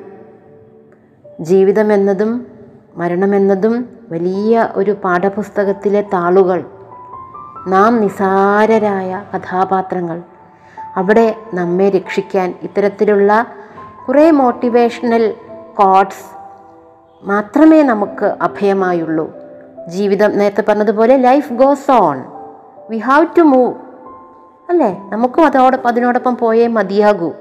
ജീവിതമെന്നതും 1.40 2.46
മരണമെന്നതും 2.96 3.88
വലിയ 4.10 4.68
ഒരു 4.74 4.90
പാഠപുസ്തകത്തിലെ 4.90 6.00
താളുകൾ. 6.00 6.64
നാം 7.68 8.00
നിസാരരായ 8.00 9.24
കഥാപാത്രങ്ങൾ. 9.36 10.22
അവിടെ 10.96 11.34
നമ്മെ 11.54 11.90
രക്ഷിക്കാൻ 11.90 12.54
ഇത്തരത്തിലുള്ള 12.62 13.46
കുറേ 14.08 14.30
മോട്ടിവേഷണൽ 14.30 15.34
കോഡ്സ് 15.74 16.36
മാത്രമേ 17.26 17.82
നമുക്ക് 17.82 18.36
അഭയമായുള്ളൂ. 18.42 19.34
ജീവിതം 19.88 20.38
നേരത്തെ 20.38 20.64
പറഞ്ഞതുപോലെ 20.68 21.16
life 21.16 21.52
goes 21.52 21.90
on 21.90 22.24
we 22.90 22.96
have 22.96 23.26
to 23.38 23.42
move 23.42 23.74
അല്ലേ? 24.68 25.02
നമുക്കും 25.08 25.46
അതോടൊപ്പം 25.46 25.88
അതിനോടൊപ്പം 25.88 26.36
പോയേ 26.36 26.66
മതിയാകൂ. 26.66 27.32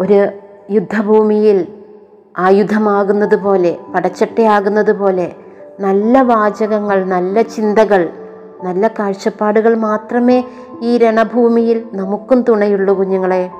ഒരു 0.00 0.26
യുദ്ധഭൂമിയിൽ 0.70 1.66
ആയുധമാകുന്നത് 2.38 3.34
പോലെ 3.34 3.78
പടച്ചട്ടയാകുന്നത് 3.94 4.90
പോലെ 4.90 5.32
നല്ല 5.80 6.22
വാചകങ്ങൾ 6.22 7.04
നല്ല 7.04 7.42
ചിന്തകൾ 7.42 8.10
നല്ല 8.64 8.88
കാഴ്ചപ്പാടുകൾ 8.88 9.74
മാത്രമേ 9.74 10.44
ഈ 10.82 10.98
രണഭൂമിയിൽ 10.98 11.84
നമുക്കും 11.92 12.42
തുണയുള്ളൂ 12.42 12.94
കുഞ്ഞുങ്ങളെ. 12.94 13.50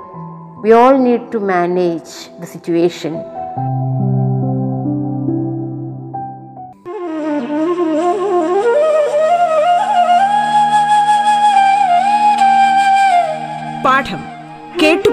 We 0.62 0.72
all 0.72 0.96
need 0.96 1.32
to 1.34 1.38
manage 1.38 2.42
the 2.42 2.44
situation 2.44 3.14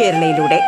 കേരളയിലൂടെ. 0.00 0.60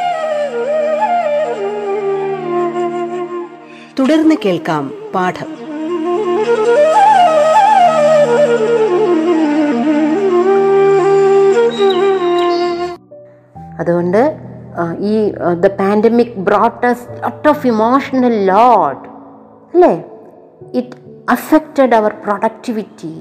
തുടർന്ന് 3.98 4.34
കേൾക്കാം 4.44 4.92
പാഠം. 5.14 5.58
അതുകൊണ്ട് 13.80 14.36
ഈ 15.00 15.32
the 15.60 15.66
pandemic 15.66 16.38
brought us 16.38 17.22
lot 17.22 17.48
of 17.48 17.66
emotional 17.66 18.46
load 18.46 19.08
അല്ലേ? 19.74 20.04
It 20.74 20.96
affected 21.30 21.94
our 21.94 22.12
productivity 22.24 23.12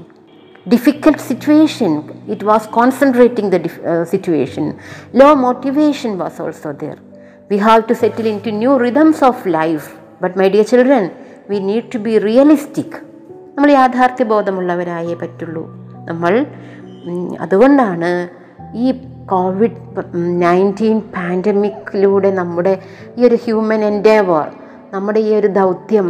difficult 0.68 1.22
situation. 1.22 1.92
It 2.34 2.42
was 2.42 2.62
concentrating 2.78 3.46
the 3.54 3.60
situation 4.12 4.64
low 5.20 5.28
motivation 5.44 6.12
was 6.16 6.38
also 6.42 6.70
also 6.72 6.96
we 7.50 7.58
have 7.66 7.82
to 7.90 7.92
settle 7.92 8.26
into 8.46 8.50
new 8.62 8.72
rhythms 8.86 9.22
of 9.24 9.42
life 9.48 9.86
but 10.22 10.38
my 10.38 10.48
dear 10.48 10.64
children 10.64 11.04
we 11.50 11.58
need 11.70 11.86
to 11.94 11.98
be 11.98 12.14
realistic 12.18 12.96
നമ്മൾ 13.54 13.70
യാഥാർത്ഥ്യ 13.70 14.24
ബോധമുള്ളവരായേ 14.24 15.14
പറ്റുള്ളൂ. 15.14 15.62
നമ്മൾ 16.06 16.32
അതുകൊണ്ടാണ് 17.40 18.10
ഈ 18.74 18.86
Covid 19.26 19.78
nineteen 20.44 20.98
പാൻഡമിക്കിലൂടെ 21.14 22.30
നമ്മുടെ 22.30 22.74
ഈ 23.18 23.26
ഒരു 23.28 23.38
human 23.44 23.84
Endeavour 23.84 24.46
നമ്മുടെ 24.92 25.20
ഈ 25.20 25.32
ഒരു 25.34 25.46
ദൗത്യം 25.60 26.08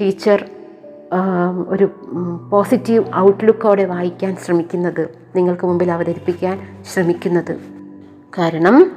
ടീച്ചർ 0.00 0.38
ഒരു 1.68 1.90
പോസിറ്റീവ് 2.52 3.04
ഔട്ട്ലുക്കോടെ 3.16 3.84
വായിക്കാൻ 3.84 4.36
ശ്രമിക്കുന്നത് 4.36 5.10
നിങ്ങൾക്ക് 5.36 5.66
മുമ്പിൽ 5.66 5.90
അവതരിപ്പിക്കാൻ 5.90 6.82
ശ്രമിക്കുന്നത്. 6.92 7.58
കാരണം 8.38 8.92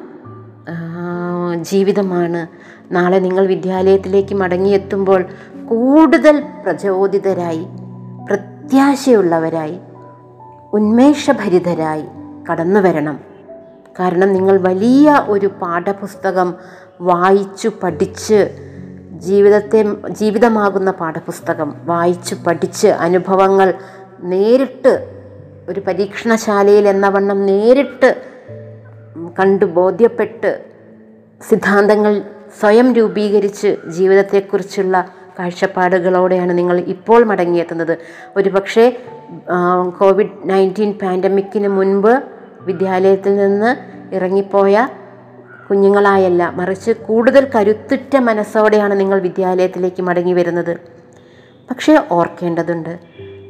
ജീവിതമാണ്. 1.61 2.47
നാളെ 2.91 3.17
നിങ്ങൾ 3.17 3.47
വിദ്യാലയത്തിലേക്ക് 3.47 4.35
മടങ്ങിയെത്തുമ്പോൾ 4.35 5.25
കൂടുതൽ 5.65 6.43
പ്രചോദിതരായി 6.63 7.65
പ്രത്യാശയുള്ളവരായി 8.27 9.79
ഉന്മേഷഭരിതരായി 10.73 12.05
കടന്നു 12.51 12.79
വരണം. 12.79 13.19
കാരണം 13.99 14.33
നിങ്ങൾ 14.33 14.57
വലിയ 14.57 15.25
ഒരു 15.27 15.47
പാഠപുസ്തകം 15.47 16.53
വായിച്ചു 17.01 17.71
പഠിച്ച് 17.83 18.68
ജീവിതത്തെ 19.19 19.85
ജീവിതമാകുന്ന 20.09 20.91
പാഠപുസ്തകം 20.91 21.75
വായിച്ചു 21.85 22.35
പഠിച്ച് 22.47 22.87
അനുഭവങ്ങൾ 22.87 23.73
നേരിട്ട് 24.19 25.07
ഒരു 25.69 25.79
പരീക്ഷണശാലയിൽ 25.79 26.87
എന്ന 26.87 27.09
വണ്ണം 27.09 27.45
നേരിട്ട് 27.45 28.21
കണ്ടു 29.39 29.65
ബോധ്യപ്പെട്ട് 29.65 30.63
സിദ്ധാന്തങ്ങൾ 31.49 32.21
സ്വയം 32.59 32.93
രൂപീകരിച്ച് 32.93 33.75
ജീവിതത്തെക്കുറിച്ചുള്ള 33.87 35.09
കാഴ്ചപ്പാടുകളോടെയാണ് 35.39 36.57
നിങ്ങൾ 36.57 36.79
ഇപ്പോൾ 36.79 37.23
മടങ്ങിയെത്തുന്നത്. 37.23 37.97
ഒരുപക്ഷെ 38.37 38.97
പക്ഷേ 38.99 39.99
കോവിഡ് 39.99 40.29
നയന്റീൻ 40.43 40.93
പാൻഡമിക്കിന് 40.93 41.67
മുൻപ് 41.67 42.23
വിദ്യാലയത്തിൽ 42.61 43.35
നിന്ന് 43.35 43.99
ഇറങ്ങിപ്പോയ 44.15 44.87
കുഞ്ഞുങ്ങളായല്ല 45.69 46.49
മറിച്ച് 46.55 46.91
കൂടുതൽ 46.91 47.51
കരുത്തുറ്റ 47.55 48.17
മനസ്സോടെയാണ് 48.17 48.99
നിങ്ങൾ 48.99 49.19
വിദ്യാലയത്തിലേക്ക് 49.19 50.01
മടങ്ങി 50.01 50.33
വരുന്നത്. 50.33 50.73
പക്ഷേ 51.71 51.93
ഓർക്കേണ്ടതുണ്ട് 52.11 52.99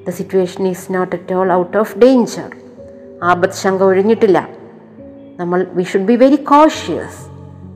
the 0.08 0.10
situation 0.10 0.67
is 0.67 0.93
not 0.93 1.15
at 1.15 1.34
all 1.34 1.53
out 1.53 1.77
of 1.77 1.97
danger 1.97 2.49
Apath 3.23 3.51
ശങ്ക 3.51 3.84
ഒഴിഞ്ഞിട്ടില്ല. 3.84 4.47
നമ്മൾ 5.39 5.67
we 5.73 5.84
should 5.84 6.03
be 6.03 6.15
very 6.15 6.36
cautious 6.36 7.19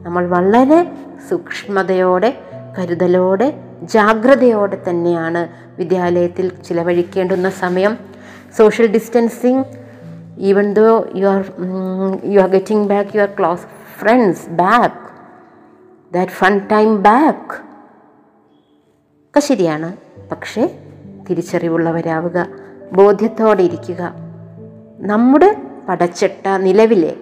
നമ്മൾ 0.05 0.27
വളരെ 0.27 0.91
സൂക്ഷ്മതയോടെ 1.29 2.31
കരുതലോടെ 2.77 3.47
ജാഗ്രതയോടെ 3.81 4.77
തന്നെയാണ് 4.89 5.47
വിദ്യാലയത്തിൽ 5.77 6.51
ചിലവഴിക്കേണ്ടുന്ന 6.67 7.49
സമയം. 7.49 7.97
Social 8.57 8.87
distancing 8.87 9.63
even 10.39 10.73
though 10.73 11.07
you 11.15 11.25
are 11.27 11.43
you 12.23 12.39
are 12.39 12.49
getting 12.49 12.87
back 12.87 13.17
your 13.17 13.29
close 13.39 13.65
friends 14.03 14.49
back 14.49 15.09
that 16.13 16.31
fun 16.31 16.57
time 16.57 17.03
back 17.03 17.55
ഒക്കെ 19.29 19.39
ശരിയാണ്. 19.39 19.97
പക്ഷേ 20.31 20.79
തിരിച്ചറിവുള്ളവരാവുക 21.29 22.47
ബോധ്യത്തോടെ 22.93 23.63
ഇരിക്കുക. 23.63 24.13
നമ്മുടെ 24.99 25.61
പടച്ചട്ട 25.89 26.47
നിലവിലെ 26.47 27.15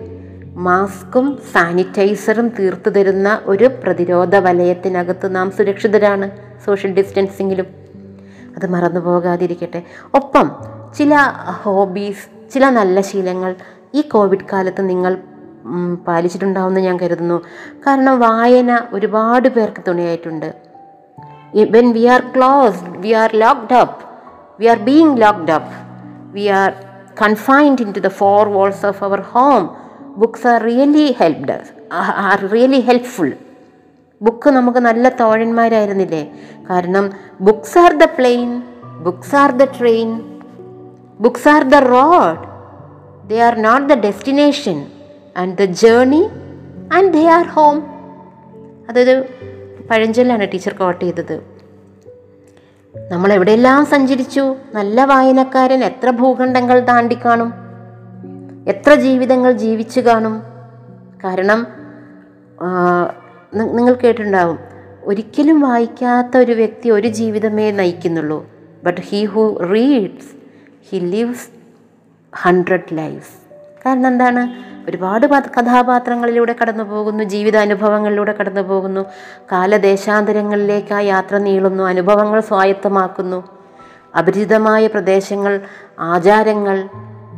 മാസ്കും 0.54 1.40
സാനിറ്റൈസറും 1.54 2.50
തീർത്തു 2.50 2.90
തരുന്ന 2.90 3.42
ഒരു 3.46 3.70
പ്രതിരോധ 3.84 4.36
വലയത്തിനകത്ത് 4.36 5.36
നാം 5.36 5.52
സുരക്ഷിതരാണ് 5.52 6.32
സോഷ്യൽ 6.66 6.94
ഡിസ്റ്റൻസിങ്ങിലും. 6.94 7.66
അത് 8.56 8.70
മറന്നു 8.70 9.00
പോകാതിരിക്കട്ടെ. 9.00 9.84
ഒപ്പം 10.14 10.52
ചില 10.98 11.16
ഹോബീസ് 11.62 12.52
ചില 12.52 12.70
നല്ല 12.70 13.02
ശീലങ്ങൾ 13.02 13.56
ഈ 13.94 14.02
കോവിഡ് 14.02 14.46
കാലത്ത് 14.54 14.90
നിങ്ങൾ 14.90 15.18
പാലിച്ചിട്ടുണ്ടാവും 16.08 16.80
ഞാൻ 16.80 17.00
കരുതുന്നു. 17.00 17.42
കാരണം 17.88 18.20
വായന 18.20 18.88
ഒരുപാട് 18.94 19.50
പേർക്ക് 19.50 19.84
തുണയായിട്ടുണ്ട്. 19.88 20.56
When 21.56 21.92
we 21.92 22.06
are 22.06 22.22
close 22.36 22.84
we 22.84 23.12
are 23.12 23.30
locked 23.36 23.74
up 23.74 24.06
we 24.62 24.66
are 24.66 24.78
being 24.78 25.22
locked 25.22 25.52
up 25.52 25.74
we 26.34 26.46
are 26.46 26.72
confined 27.22 27.82
into 27.92 28.00
the 28.00 28.08
four 28.08 28.50
walls 28.50 28.86
of 28.86 29.04
our 29.04 29.22
home 29.22 29.76
books 30.18 30.48
are 30.48 30.62
really 30.62 31.16
helped 31.20 31.52
are 31.94 32.52
really 32.52 32.80
helpful 32.80 33.34
book 34.22 34.50
നമുക്ക് 34.50 34.78
നല്ല 34.78 35.10
തോഴന്മാരായിരുന്നില്ലേ? 35.10 36.32
കാരണം 36.70 37.12
books 37.42 37.80
are 37.80 37.98
the 37.98 38.04
plane 38.04 38.62
books 39.04 39.36
are 39.36 39.52
the 39.52 39.64
train 39.64 40.22
books 41.20 41.50
are 41.50 41.64
the 41.64 41.76
road 41.76 42.44
they 43.30 43.40
are 43.40 43.62
not 43.62 43.94
the 43.94 43.98
destination 43.98 44.86
and 45.38 45.58
the 45.58 45.64
journey 45.64 46.30
and 46.94 47.14
they 47.14 47.26
are 47.28 47.48
home 47.48 47.84
അതൊരു 48.90 49.26
പഴഞ്ചൊല്ലാണ് 49.90 50.48
teacher 50.52 50.74
coat 50.74 51.06
ചെയ്തത്. 51.06 51.36
നമ്മൾ 53.12 53.34
എവിടെയെല്ലാം 53.34 53.86
സഞ്ചരിച്ചു 53.86 54.56
നല്ല 54.76 55.06
വായനക്കാരൻ 55.06 55.84
എത്ര 55.84 56.10
ഭൂഖണ്ഡങ്ങൾ 56.10 56.80
താണ്ടി 56.80 57.18
കാണും 57.26 57.54
എത്ര 58.68 58.96
ജീവിതങ്ങൾ 58.96 59.52
ജീവിച്ചു 59.52 60.00
കാണും. 60.00 60.44
കാരണം 61.24 61.68
നിങ്ങൾ 63.76 63.94
കേട്ടിട്ടുണ്ടാവും 63.94 64.60
ഒരിക്കലും 65.04 65.62
വായിക്കാത്ത 65.62 66.38
ഒരു 66.38 66.52
വ്യക്തി 66.52 66.90
ഒരു 66.90 67.08
ജീവിതമേ 67.08 67.72
നയിക്കുന്നുള്ളൂ. 67.72 68.50
But 68.84 69.02
he 69.02 69.26
who 69.26 69.60
reads 69.74 70.32
he 70.90 70.98
lives 70.98 71.48
hundred 72.36 72.98
lives 72.98 73.41
കാരണം 73.86 74.08
എന്താണ്? 74.08 74.72
ഒരുപാട് 74.90 75.28
കഥാപാത്രങ്ങളിലൂടെ 75.28 76.56
കടന്നു 76.62 76.84
പോകുന്നു 76.84 77.24
ജീവിതാനുഭവങ്ങളിലൂടെ 77.24 78.36
കടന്നു 78.40 78.62
പോകുന്നു 78.62 79.06
കാലദേശാന്തരങ്ങളിലേക്ക് 79.52 80.94
ആ 80.94 81.00
യാത്ര 81.00 81.38
നീളുന്നു 81.38 81.84
അനുഭവങ്ങൾ 81.84 82.40
സ്വായത്തമാക്കുന്നു. 82.40 83.44
അപരിചിതമായ 84.18 84.88
പ്രദേശങ്ങൾ 84.88 85.62
ആചാരങ്ങൾ 86.00 86.90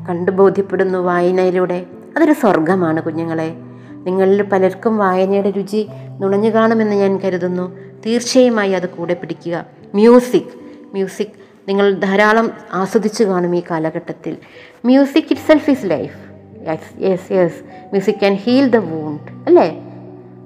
കണ്ടു 0.09 0.31
ബോധ്യപ്പെടുന്നു 0.31 0.99
വായനയിലൂടെ. 0.99 1.85
അതൊരു 2.17 2.33
സ്വർഗമാണ് 2.33 3.01
കുഞ്ഞുങ്ങളെ. 3.01 3.53
നിങ്ങളിൽ 3.89 4.41
പലർക്കും 4.41 4.97
വായനയുടെ 4.97 5.49
രുചി 5.49 5.87
നുണഞ്ഞു 6.19 6.49
കാണുമെന്ന് 6.49 6.95
ഞാൻ 6.95 7.17
കരുതുന്നു. 7.17 7.77
തീർച്ചയായുമായി 8.05 8.71
അത് 8.71 8.89
കൂടെ 8.89 9.13
പിടിക്കുക. 9.13 9.65
മ്യൂസിക്. 9.95 10.59
മ്യൂസിക്. 10.93 11.43
നിങ്ങൾ 11.67 11.91
ധാരാളം 11.91 12.51
ആസ്വദിച്ചു 12.73 13.23
കാണും 13.23 13.55
ഈ 13.55 13.63
കാലഘട്ടത്തിൽ. 13.71 14.37
Music 14.85 15.23
itself 15.41 15.69
is 15.69 15.81
life. 15.83 16.22
Yes 16.63 17.01
yes 17.01 17.31
yes 17.31 17.59
music 17.91 18.19
can 18.19 18.33
heal 18.35 18.69
the 18.69 18.77
wound 18.83 19.31
അല്ലേ? 19.47 19.67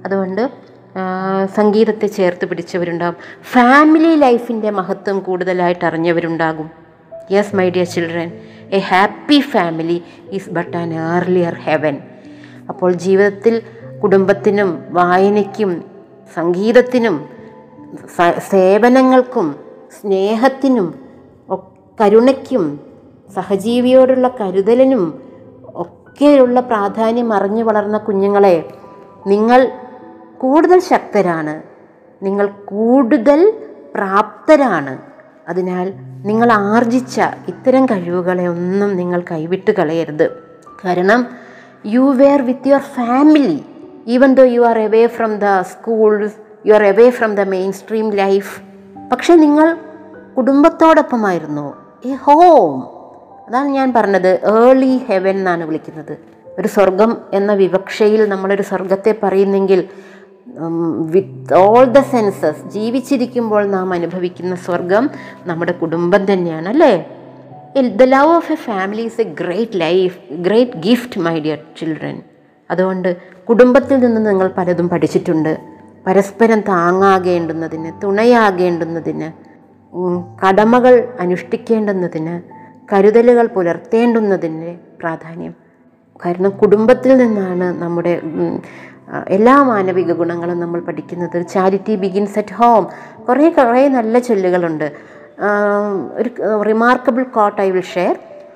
അതുകൊണ്ട് 0.06 0.41
സംഗീതത്തെ 1.56 2.08
ചേർത്ത് 2.08 2.45
പിടിച്ചവരുണ്ടാകും 2.45 3.17
ഫാമിലി 3.51 4.15
ലൈഫിന്റെ 4.15 4.69
മഹത്വം 4.69 5.19
കൂടുതലായിട്ട് 5.19 5.86
അറിഞ്ഞവരുണ്ടാകും. 5.86 6.67
Yes 7.32 7.56
my 7.56 7.69
dear 7.69 7.86
children 7.86 8.30
a 8.71 8.80
happy 8.89 9.39
family 9.51 9.97
is 10.32 10.49
but 10.49 10.77
an 10.77 10.93
earlier 11.08 11.56
heaven 11.65 11.95
അപ്പോൾ 12.69 12.93
ജീവിതത്തിൽ 12.95 13.56
കുടുംബത്തിനും 14.03 14.84
വായനയ്ക്കും 14.89 15.71
സംഗീതത്തിനും 16.36 17.15
സേവനങ്ങൾക്കും 18.49 19.47
സ്നേഹത്തിനും 19.99 20.88
കരുണയ്ക്കും 21.97 22.63
സഹജീവിയോടുള്ള 23.36 24.27
കരുതലിനും 24.39 25.03
ഒക്കെയുള്ള 26.17 26.60
പ്രാധാന്യം 26.60 27.34
അറിഞ്ഞു 27.34 27.63
വളർന്ന 27.63 27.97
കുഞ്ഞുങ്ങളെ 27.97 28.67
നിങ്ങൾ 29.27 29.71
കൂടുതൽ 30.38 30.80
ശക്തരാണ്. 30.80 31.62
നിങ്ങൾ 32.23 32.47
കൂടുതൽ 32.47 33.53
പ്രാപ്തരാണ്. 33.95 34.97
അതിനാൽ 35.47 35.93
നിങ്ങൾ 36.25 36.51
ആർജിച്ച 36.51 37.21
ഇത്തരം 37.47 37.86
കഴിവുകളെ 37.86 38.47
ഒന്നും 38.47 38.95
നിങ്ങൾ 38.95 39.23
കൈവിട്ട് 39.32 39.71
കളയരുത്. 39.71 40.32
കാരണം 40.86 41.27
you 41.86 41.99
were 41.99 42.41
with 42.41 42.67
your 42.67 42.82
family 42.82 43.65
even 44.08 44.34
though 44.34 44.43
you 44.43 44.62
are 44.62 44.80
away 44.80 45.08
from 45.08 45.36
the 45.36 45.45
school 45.62 46.30
you 46.65 46.73
are 46.73 46.84
away 46.84 47.10
from 47.10 47.36
the 47.36 47.41
main 47.41 47.71
stream 47.71 48.10
life 48.10 48.62
പക്ഷെ 49.12 49.36
നിങ്ങൾ 49.36 49.77
കുടുംബത്തോടൊപ്പമായിരുന്നു. 50.38 51.75
എ 52.06 52.13
ഹോം 52.13 52.96
അതാണ് 53.47 53.69
ഞാൻ 53.69 53.88
പറഞ്ഞത് 53.97 54.31
ഏർലി 54.53 54.93
ഹെവൻ 55.07 55.38
എന്നാണ് 55.41 55.63
വിളിക്കുന്നത്. 55.69 56.13
ഒരു 56.60 56.69
സ്വർഗം 56.75 57.12
എന്ന 57.33 57.51
വിവക്ഷയിൽ 57.63 58.21
നമ്മളൊരു 58.33 58.63
സ്വർഗത്തെ 58.69 59.12
പറയുന്നെങ്കിൽ 59.23 59.81
വിത്ത് 61.13 61.53
ഓൾ 61.63 61.83
ദ 61.97 61.99
സെൻസസ് 62.13 62.62
ജീവിച്ചിരിക്കുമ്പോൾ 62.75 63.63
നാം 63.75 63.93
അനുഭവിക്കുന്ന 63.93 64.55
സ്വർഗം 64.65 65.03
നമ്മുടെ 65.49 65.73
കുടുംബം 65.81 66.21
തന്നെയാണ് 66.31 66.67
അല്ലേ? 66.73 66.93
The 68.01 68.03
love 68.15 68.31
of 68.38 68.51
a 68.55 68.57
family 68.67 69.03
is 69.10 69.21
a 69.21 69.27
great 69.41 69.79
life 69.86 70.17
great 70.47 70.77
gift 70.88 71.19
my 71.27 71.36
dear 71.45 71.60
children 71.79 72.17
അതുകൊണ്ട് 72.69 73.10
കുടുംബത്തിൽ 73.49 73.97
നിന്ന് 74.05 74.21
നിങ്ങൾ 74.29 74.47
പലതും 74.57 74.88
പഠിച്ചിട്ടുണ്ട്. 74.93 75.53
പരസ്പരം 76.07 76.60
താങ്ങാകേണ്ടുന്നതിന് 76.73 77.89
തുണയാകേണ്ടുന്നതിന് 78.03 79.29
കടമകൾ 80.43 80.95
അനുഷ്ഠിക്കേണ്ടുന്നതിന് 81.19 82.36
കരുതലുകൾ 82.93 83.47
പുലർത്തേണ്ടുന്നതിന്റെ 83.47 84.80
പ്രാധാന്യം. 85.00 85.54
കാരണം 86.26 86.50
കുടുംബത്തിൽ 86.50 87.17
നിന്നാണ് 87.17 87.82
നമ്മുടെ 87.82 88.21
എല്ലാ 89.28 89.63
മാനവിക 89.63 90.12
ഗുണങ്ങളും 90.12 90.60
നമ്മൾ 90.60 90.80
പഠിക്കുന്നത്. 90.82 91.47
Charity 91.47 91.95
begins 91.95 92.39
at 92.39 92.54
home. 92.54 92.88
കുറേ 93.28 93.50
കുറേ 93.50 93.88
നല്ല 93.88 94.19
ചൊല്ലുകളുണ്ട്. 94.19 94.91
ഒരു 96.13 96.30
remarkable 96.62 97.23
quote 97.23 97.62
I 97.62 97.71
will 97.71 97.82
share 97.82 98.15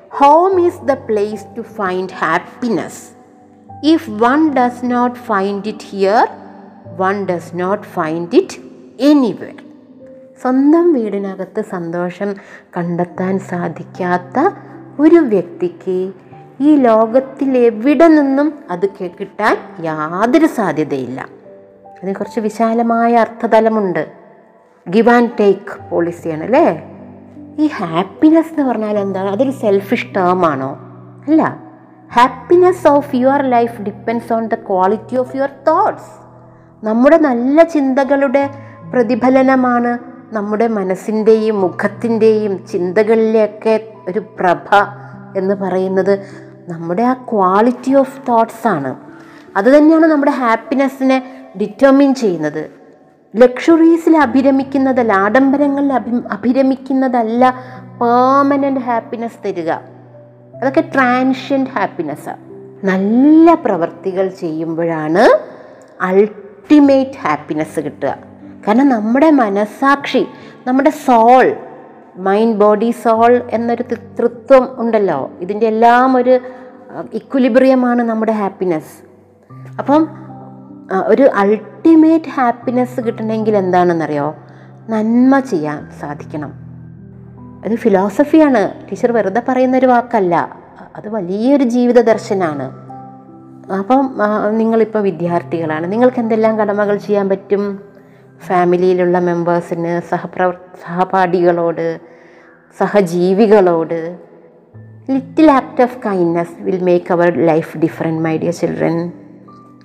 home 0.10 0.62
is 0.62 0.82
the 0.82 0.92
place 0.92 1.46
to 1.58 1.62
find 1.62 2.10
happiness 2.12 3.02
if 3.84 4.10
one 4.10 4.54
does 4.54 4.82
not 4.84 5.16
find 5.16 5.68
it 5.68 5.86
here 5.90 6.28
one 6.98 7.26
does 7.26 7.52
not 7.54 7.84
find 7.84 8.36
it 8.36 8.58
anywhere 9.00 9.71
സ്വന്തം 10.42 10.94
വീടിനകത്ത് 10.94 11.62
സന്തോഷം 11.62 12.36
കണ്ടെത്താൻ 12.78 13.40
സാധിക്കാത്ത 13.40 14.50
ഒരു 15.00 15.16
വ്യക്തിക്ക് 15.16 16.12
ഈ 16.60 16.76
ലോകത്തിൽ 16.76 17.58
എവിടെ 17.58 18.08
നിന്നും 18.08 18.54
അത് 18.72 18.90
കിട്ടാൻ 18.90 19.58
യാതൊരു 19.84 20.46
സാധ്യതയില്ല. 20.46 21.28
കുറച്ച് 22.14 22.40
വിശാലമായ 22.40 23.16
അർത്ഥതലമുണ്ട്. 23.16 24.12
ഗിവ് 24.90 25.10
ആൻഡ് 25.10 25.30
ടേക്ക് 25.40 25.90
പോളിസിയാണ് 25.90 26.44
അല്ലേ? 26.44 26.84
ഈ 27.60 27.68
ഹാപ്പിനെസ് 27.68 28.54
എന്ന് 28.54 28.64
പറഞ്ഞാൽ 28.64 29.00
എന്താണ്? 29.00 29.30
അതൊരു 29.30 29.52
സെൽഫിഷ് 29.52 30.16
ടേം 30.16 30.46
ആണോ? 30.46 30.70
അല്ല. 31.28 31.64
Happiness 32.14 32.88
of 32.88 33.16
your 33.16 33.42
life 33.42 33.82
depends 33.82 34.34
on 34.34 34.48
the 34.48 34.54
quality 34.54 35.16
of 35.16 35.36
your 35.36 35.50
thoughts 35.68 36.22
നമ്മുടെ 36.86 37.18
നല്ല 37.18 37.64
ചിന്തകളുടെ 37.64 38.50
പ്രതിഫലനമാണ് 38.94 40.12
നമ്മുടെ 40.32 40.68
മനസ്സിന്റെയും 40.68 41.62
മുഖത്തിന്റെയും 41.62 42.68
ചിന്തകളിലെയൊക്കെ 42.72 43.94
ഒരു 44.08 44.20
പ്രഭ 44.20 44.76
എന്ന് 45.38 45.56
പറയുന്നത് 45.56 46.20
നമ്മുടെ 46.70 47.04
ആ 47.04 47.14
ക്വാളിറ്റി 47.14 47.94
ഓഫ് 47.94 48.22
തോട്ട്സ് 48.28 48.68
ആണ്. 48.68 48.96
അത് 49.56 49.78
തന്നെയാണ് 49.78 50.06
നമ്മുടെ 50.06 50.32
ഹാപ്പിനെസ്സിനെ 50.32 51.24
ഡിറ്റർമിൻ 51.62 52.16
ചെയ്യുന്നത്. 52.16 52.72
ലക്ഷറീസിൽ 53.36 54.18
അഭിരമിക്കുന്നതല്ല 54.18 55.14
ആഡംബരങ്ങളിൽ 55.14 55.94
അഭി 55.94 56.12
അഭിരമിക്കുന്നതല്ല 56.32 57.50
പേർമനന്റ് 58.02 58.80
ഹാപ്പിനെസ് 58.80 59.48
തരിക. 59.48 59.72
അതൊക്കെ 60.62 60.82
ട്രാൻഷ്യന്റ് 60.82 61.70
ഹാപ്പിനെസ്സാണ് 61.70 62.40
നല്ല 62.84 63.54
പ്രവർത്തികൾ 63.54 64.28
ചെയ്യുമ്പോഴാണ് 64.28 65.24
അൾട്ടിമേറ്റ് 66.02 67.28
ഹാപ്പിനെസ് 67.28 67.80
കിട്ടുക. 67.80 68.31
കാരണം 68.68 68.90
നമ്മുടെ 68.90 69.32
മനസ്സാക്ഷി 69.32 70.28
നമ്മുടെ 70.68 70.90
സോൾ 70.90 71.56
മൈൻഡ് 72.16 72.58
ബോഡി 72.58 72.92
സോൾ 73.04 73.34
എന്നൊരു 73.52 73.84
തൃത്വം 74.20 74.82
ഉണ്ടല്ലോ. 74.82 75.32
ഇതിന്റെ 75.40 75.68
എല്ലാം 75.68 76.18
ഒരു 76.18 76.40
ഇക്വലിബ്രിയമാണ് 77.14 78.02
നമ്മുടെ 78.04 78.32
ഹാപ്പിനെസ് 78.32 78.96
അപ്പം 79.80 80.08
ഒരു 81.08 81.30
അൾട്ടിമേറ്റ് 81.36 82.30
ഹാപ്പിനെസ് 82.30 83.02
കിട്ടണമെങ്കിൽ 83.02 83.58
എന്താണെന്നറിയോ? 83.58 84.36
നന്മ 84.90 85.40
ചെയ്യാൻ 85.40 85.90
സാധിക്കണം. 86.00 86.52
അത് 87.66 87.76
ഫിലോസഫിയാണ് 87.76 88.64
ടീച്ചർ 88.90 89.12
വെറുതെ 89.12 89.42
പറയുന്ന 89.48 89.78
ഒരു 89.78 89.86
വാക്കല്ല. 89.86 90.36
അത് 90.96 91.08
വലിയൊരു 91.10 91.64
ജീവിത 91.64 92.00
ദർശനമാണ് 92.02 92.68
അപ്പം 93.74 94.04
നിങ്ങളിപ്പോൾ 94.58 95.00
വിദ്യാർത്ഥികളാണ്. 95.00 95.92
നിങ്ങൾക്ക് 95.92 96.20
എന്തെല്ലാം 96.20 96.58
കടമകൾ 96.60 96.96
ചെയ്യാൻ 96.98 97.30
പറ്റും? 97.30 97.91
ഫാമിലിയിലുള്ള 98.48 99.20
മെമ്പേഴ്സിന് 99.20 100.02
സഹപ്രവർ 100.10 100.56
സഹപാഠികളോട് 100.84 102.00
സഹജീവികളോട് 102.80 104.00
little 105.10 105.52
act 105.52 105.82
of 105.82 105.98
kindness 106.06 106.56
will 106.60 106.84
make 106.84 107.12
our 107.12 107.30
life 107.46 107.78
different 107.78 108.24
my 108.24 108.38
dear 108.38 108.54
children. 108.54 108.98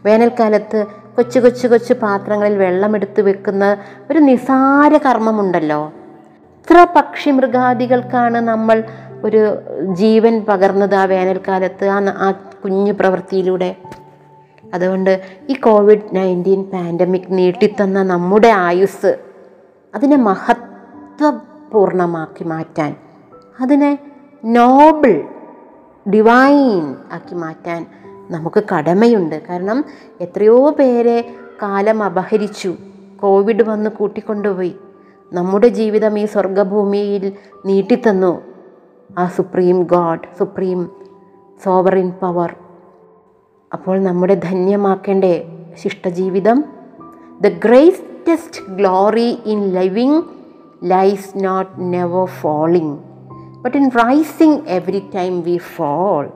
വേനൽക്കാലത്ത് 0.04 0.86
കൊച്ചു 1.16 1.38
കൊച്ചു 1.38 1.66
കൊച്ചു 1.66 1.94
പാത്രങ്ങളിൽ 1.94 2.56
വെള്ളമെടുത്ത് 2.58 3.20
വെക്കുന്ന 3.20 3.76
ഒരു 4.10 4.18
നിസാര 4.18 4.96
കർമ്മമുണ്ടല്ലോ. 4.96 5.92
എത്ര 6.58 6.86
പക്ഷി 6.96 7.30
മൃഗാദികൾക്കാണ് 7.30 8.38
നമ്മൾ 8.38 8.84
ഒരു 9.24 9.42
ജീവൻ 9.92 10.34
പകർന്നത് 10.48 10.94
ആ 10.94 11.04
വേനൽക്കാലത്ത് 11.04 11.88
ആ 11.88 12.30
കുഞ്ഞു 12.64 12.92
പ്രവൃത്തിയിലൂടെ. 12.92 13.76
അതുകൊണ്ട് 14.74 15.22
ഈ 15.48 15.54
കോവിഡ് 15.54 16.02
നയന്റീൻ 16.12 16.64
പാൻഡമിക് 16.64 17.30
നീട്ടിത്തന്ന 17.30 18.02
നമ്മുടെ 18.02 18.48
ആയുസ് 18.48 19.18
അതിനെ 19.94 20.16
മഹത്വപൂർണമാക്കി 20.16 22.44
മാറ്റാൻ 22.44 22.96
അതിനെ 23.60 23.98
നോബിൾ 24.44 25.24
ഡിവൈൻ 26.10 26.96
ആക്കി 27.12 27.34
മാറ്റാൻ 27.34 27.86
നമുക്ക് 28.30 28.64
കടമയുണ്ട്. 28.74 29.42
കാരണം 29.48 29.84
എത്രയോ 30.20 30.70
പേരെ 30.70 31.34
കാലം 31.62 32.02
അപഹരിച്ചു 32.02 32.74
കോവിഡ് 33.22 33.62
വന്ന് 33.62 33.90
കൂട്ടിക്കൊണ്ടുപോയി. 33.90 34.76
നമ്മുടെ 35.32 35.68
ജീവിതം 35.68 36.18
ഈ 36.18 36.24
സ്വർഗഭൂമിയിൽ 36.24 37.32
നീട്ടിത്തന്നു. 37.66 38.42
ആ 39.18 39.26
supreme 39.26 39.82
God 39.82 40.20
supreme 40.38 40.90
sovereign 41.64 42.10
power 42.10 42.54
അപ്പോൾ 43.72 44.02
നമ്മുടെ 44.02 44.34
ധന്യമാക്കേണ്ടേ 44.34 45.46
ശിഷ്ടജീവിതം? 45.82 46.64
The 47.40 47.48
greatest 47.48 48.70
glory 48.70 49.38
in 49.46 49.68
living 49.68 50.22
lies 50.84 51.44
not 51.44 51.72
never 51.78 52.24
falling 52.24 52.98
but 53.62 53.76
in 53.76 53.90
rising 53.90 54.58
every 54.68 55.02
time 55.14 55.40
we 55.40 55.56
fall 55.56 56.26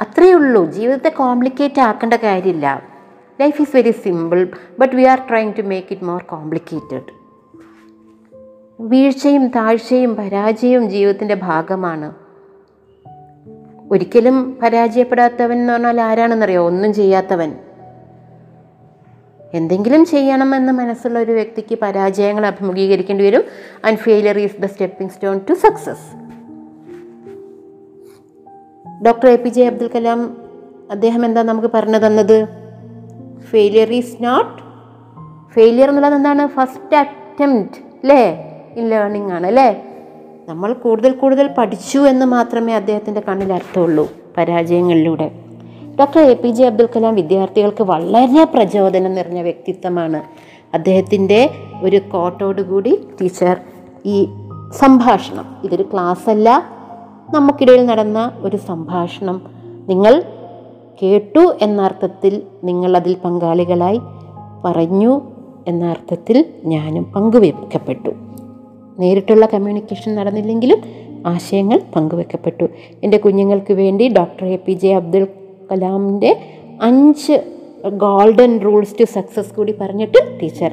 അത്രയേ 0.00 0.32
ഉള്ളൂ. 0.32 0.64
ജീവിതത്തെ 0.64 1.08
കോംപ്ലിക്കേറ്റ് 1.08 1.80
ആക്കേണ്ട 1.80 2.14
കാര്യമില്ല. 2.14 2.82
Life 3.40 3.62
is 3.62 3.76
very 3.76 3.90
simple 3.90 4.48
but 4.78 4.96
we 4.96 5.02
are 5.02 5.20
trying 5.28 5.52
to 5.58 5.62
make 5.62 5.88
it 5.90 6.04
more 6.04 6.22
complicated 6.22 7.24
വീഴ്ചയും 8.80 9.46
താഴ്ചയും 9.46 10.16
പരാജയവും 10.16 10.90
ജീവിതത്തിന്റെ 10.90 11.34
ഭാഗമാണ്. 11.34 12.23
ഒരിക്കലും 13.92 14.58
പരാജയപ്പെടാത്തവൻ 14.62 15.58
എന്ന് 15.58 15.72
പറഞ്ഞാൽ 15.72 16.00
ആരാണെന്നറിയോ? 16.00 16.66
ഒന്നും 16.66 16.94
ചെയ്യാത്തവൻ. 16.94 17.54
എന്തെങ്കിലും 19.54 20.04
ചെയ്യണമെന്ന് 20.04 20.72
മനസ്സുള്ള 20.72 21.18
ഒരു 21.18 21.32
വ്യക്തിക്ക് 21.32 21.78
പരാജയങ്ങൾ 21.82 22.46
അഭിമുഖീകരിക്കേണ്ടി 22.46 23.24
വരും. 23.24 23.44
And 23.84 23.98
failure 23.98 24.38
is 24.38 24.62
the 24.62 24.66
stepping 24.66 25.12
stone 25.12 25.40
to 25.50 25.54
success 25.54 26.24
doctor 29.06 29.28
A 29.28 29.36
P 29.36 29.48
J 29.48 29.66
Abdul 29.66 29.90
Kalam 29.94 30.36
അദ്ദേഹം 30.90 31.24
എന്താ 31.24 31.42
നമുക്ക് 31.42 31.68
പറഞ്ഞു 31.74 31.98
തന്നത്? 31.98 32.48
ഫെയിലിയർ 33.50 33.92
ഈസ് 33.92 34.24
നോട്ട് 34.24 34.62
ഫെയിലിയർ 35.54 35.88
എന്നുള്ളത് 35.88 36.14
എന്താണ്? 36.14 36.46
ഫസ്റ്റ് 36.46 36.96
അറ്റംപ്റ്റ് 36.96 37.76
അല്ലേ 37.76 38.50
ഇൻ 38.76 38.88
ലേണിംഗ് 38.88 39.32
ആണ് 39.32 39.46
അല്ലേ 39.46 39.93
നമ്മൾ 40.48 40.72
കൂടുതൽ 40.72 41.12
കൂടുതൽ 41.12 41.50
പഠിച്ചു 41.58 41.98
എന്ന് 41.98 42.26
മാത്രമേ 42.26 42.72
അദ്ദേഹത്തിന്റെ 42.74 43.22
കണ്ണിൽ 43.28 43.52
അർത്ഥമുള്ളൂ 43.52 44.08
പരാജയങ്ങളിലൂടെ. 44.36 45.30
Doctor 46.00 46.20
A 46.20 46.34
P 46.34 46.48
J 46.48 46.66
Abdul 46.66 46.88
Kalam 46.96 47.14
വിദ്യാർത്ഥികൾക്ക് 47.14 47.82
വളരെ 47.82 48.44
പ്രചോദനം 48.44 49.14
നിറഞ്ഞ 49.14 49.40
വ്യക്തിത്വമാണ്. 49.40 50.22
അദ്ദേഹത്തിന്റെ 50.74 51.50
ഒരു 51.82 51.96
കോട്ടോടുകൂടി 51.96 53.08
ടീച്ചർ 53.20 53.56
ഈ 54.06 54.28
സംഭാഷണം 54.76 55.56
ഇതൊരു 55.64 55.82
ക്ലാസ്സല്ല 55.82 56.48
നമുക്കിടയിൽ 57.34 57.86
നടന്ന 57.86 58.32
ഒരു 58.36 58.56
സംഭാഷണം. 58.56 59.42
നിങ്ങൾ 59.88 60.22
കേട്ടു 61.02 61.54
എന്ന 61.62 61.82
അർത്ഥത്തിൽ 61.82 62.42
നിങ്ങൾ 62.64 62.96
അതിൽ 62.96 63.16
പങ്കാളികളായി 63.24 64.00
പറഞ്ഞു 64.64 65.20
എന്ന 65.68 65.84
അർത്ഥത്തിൽ 65.84 66.44
ഞാനും 66.64 67.04
പങ്കുവെക്കപ്പെട്ടു 67.04 68.23
നേരിട്ടുള്ള 68.98 69.46
കമ്മ്യൂണിക്കേഷൻ 69.46 70.14
നടന്നില്ലെങ്കിലും 70.14 70.82
ആശയങ്ങൾ 71.26 71.80
പങ്കുവെക്കപ്പെട്ടു. 71.96 72.68
എന്റെ 73.02 73.16
കുഞ്ഞുങ്ങൾക്ക് 73.16 73.74
വേണ്ടി 73.74 74.08
doctor 74.08 74.46
A 74.46 74.56
P 74.56 74.72
J 74.72 74.94
Abdul 74.94 75.24
കലാമിന്റെ 75.72 76.36
അഞ്ച് 76.82 77.44
ഗോൾഡൻ 77.88 78.60
റൂൾസ് 78.60 78.94
ടു 79.00 79.04
സക്സസ് 79.04 79.54
കൂടി 79.54 79.74
പറഞ്ഞിട്ട് 79.80 80.40
ടീച്ചർ 80.42 80.72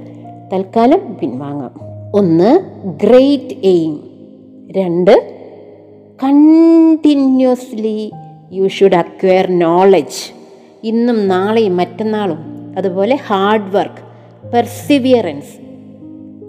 തൽക്കാലം 0.53 1.17
പിൻവാങ്ങാം. 1.21 1.71
ഒന്ന് 2.13 2.59
ഗ്രേറ്റ് 3.05 3.55
എയിം 3.63 4.03
രണ്ട് 4.71 5.33
continuously 6.23 8.11
you 8.51 8.67
should 8.67 8.95
acquire 8.95 9.47
knowledge 9.59 10.33
ഇന്നും 10.83 11.27
നാളെയും 11.27 11.77
മറ്റന്നാളും 11.77 12.39
അതുപോലെ 12.77 13.15
hard 13.15 13.75
work 13.75 14.11
perseverance 14.53 15.70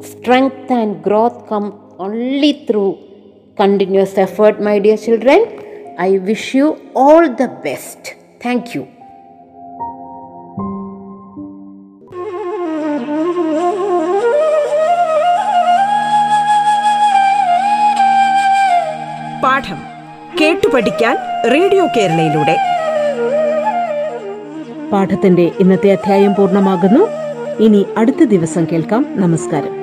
strength 0.02 0.70
and 0.70 1.02
growth 1.02 1.46
come 1.48 1.68
only 1.98 2.64
through 2.66 2.98
continuous 3.56 4.18
effort, 4.18 4.60
my 4.60 4.78
dear 4.78 4.96
children. 4.96 5.40
I 5.98 6.18
wish 6.18 6.54
you 6.54 6.66
all 6.94 7.34
the 7.34 7.48
best. 7.62 8.14
Thank 8.40 8.74
you. 8.74 8.88
പാഠം 19.44 19.80
കേട്ടു 20.40 20.68
പഠിക്കാൻ 20.68 21.16
റേഡിയോ 21.44 21.86
കേരളയിലൂടെ 21.86 22.56
പാഠത്തിന്റെ 24.92 25.52
ഇന്നത്തെ 25.58 25.90
അധ്യായം 25.90 26.32
പൂർണമാകുന്നു 26.34 27.02
ഇനി 27.64 27.86
അടുത്ത 27.96 28.22
ദിവസം 28.24 28.64
കേൾക്കാം 28.64 29.02
നമസ്കാരം 29.20 29.81